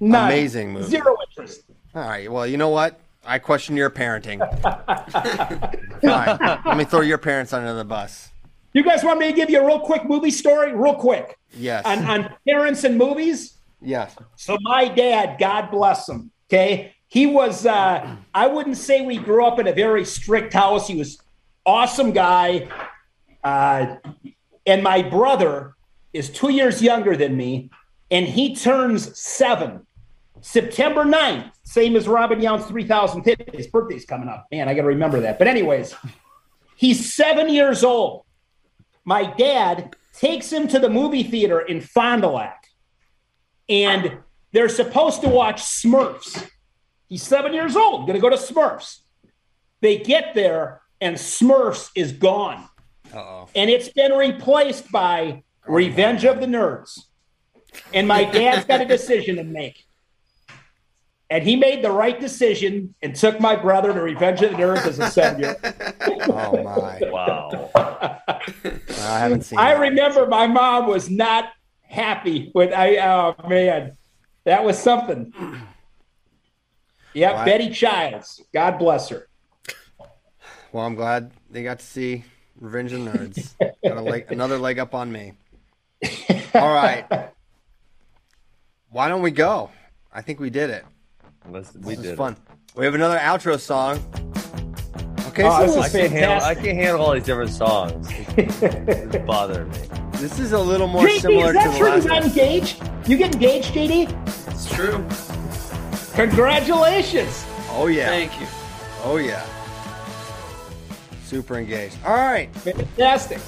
[0.00, 0.26] None.
[0.30, 0.86] Amazing movie.
[0.88, 1.62] Zero interest.
[1.94, 2.30] All right.
[2.30, 2.98] Well, you know what?
[3.24, 4.38] I question your parenting.
[6.02, 6.60] Fine.
[6.64, 8.30] Let me throw your parents under the bus.
[8.72, 10.72] You guys want me to give you a real quick movie story?
[10.74, 11.36] Real quick.
[11.54, 11.84] Yes.
[11.84, 13.54] On, on parents and movies?
[13.82, 14.16] yes.
[14.36, 17.66] So my dad, God bless him, okay, he was.
[17.66, 20.86] Uh, I wouldn't say we grew up in a very strict house.
[20.86, 21.18] He was
[21.66, 22.68] awesome guy,
[23.44, 23.96] uh,
[24.66, 25.74] and my brother
[26.12, 27.70] is two years younger than me,
[28.10, 29.86] and he turns seven
[30.40, 33.54] September 9th, same as Robin Yount's 3000th hit.
[33.54, 34.46] His birthday's coming up.
[34.50, 35.38] Man, I got to remember that.
[35.38, 35.94] But anyways,
[36.76, 38.24] he's seven years old.
[39.04, 42.60] My dad takes him to the movie theater in Fond du Lac
[43.70, 44.18] and
[44.52, 46.50] they're supposed to watch Smurfs.
[47.08, 48.98] He's seven years old, gonna go to Smurfs.
[49.80, 52.68] They get there, and Smurfs is gone.
[53.12, 53.48] Uh-oh.
[53.54, 56.98] And it's been replaced by Revenge of the Nerds.
[57.94, 59.84] And my dad's got a decision to make.
[61.28, 64.84] And he made the right decision and took my brother to Revenge of the Nerds
[64.86, 65.56] as a seven year
[66.28, 66.98] Oh my!
[67.08, 67.70] Wow.
[67.76, 69.56] I haven't seen.
[69.58, 69.80] I that.
[69.80, 71.50] remember my mom was not
[71.82, 73.96] happy with I oh man.
[74.44, 75.32] That was something.
[77.14, 78.42] Yeah, Well, I- Betty Childs.
[78.52, 79.28] God bless her.
[80.72, 82.24] Well, I'm glad they got to see
[82.58, 83.54] Revenge of the Nerds.
[83.84, 85.32] got a leg, another leg up on me.
[86.54, 87.06] All right.
[88.90, 89.70] Why don't we go?
[90.12, 90.84] I think we did it.
[91.48, 92.16] Let's- we This was did.
[92.16, 92.36] fun.
[92.74, 93.98] We have another outro song.
[95.28, 98.08] Okay, Oh, so this I is can't, handle, I can't handle all these different songs.
[98.36, 99.78] It's bothering me.
[100.14, 102.82] this is a little more JD, similar is that to the true you got engaged?
[103.08, 104.48] You get engaged, JD?
[104.48, 105.04] It's true.
[106.14, 107.44] Congratulations.
[107.70, 108.06] Oh yeah.
[108.06, 108.46] Thank you.
[109.04, 109.44] Oh yeah.
[111.30, 111.96] Super engaged.
[112.04, 113.38] All right, Fantastic.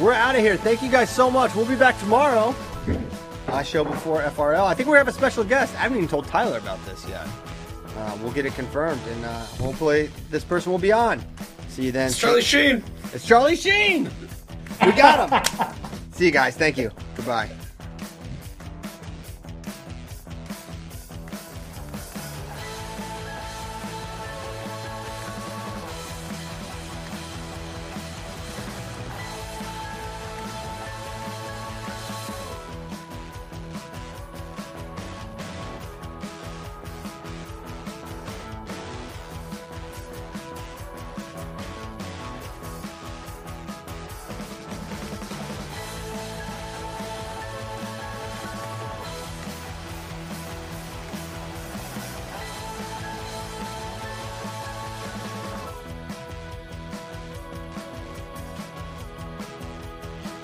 [0.00, 0.56] we're out of here.
[0.56, 1.54] Thank you guys so much.
[1.54, 2.52] We'll be back tomorrow.
[3.46, 4.64] Last show before FRL.
[4.66, 5.72] I think we have a special guest.
[5.76, 7.28] I haven't even told Tyler about this yet.
[7.96, 11.22] Uh, we'll get it confirmed, and uh, hopefully this person will be on.
[11.68, 12.08] See you then.
[12.08, 12.82] It's Charlie Sheen.
[13.14, 14.10] It's Charlie Sheen.
[14.84, 15.74] We got him.
[16.12, 16.56] See you guys.
[16.56, 16.90] Thank you.
[17.14, 17.48] Goodbye.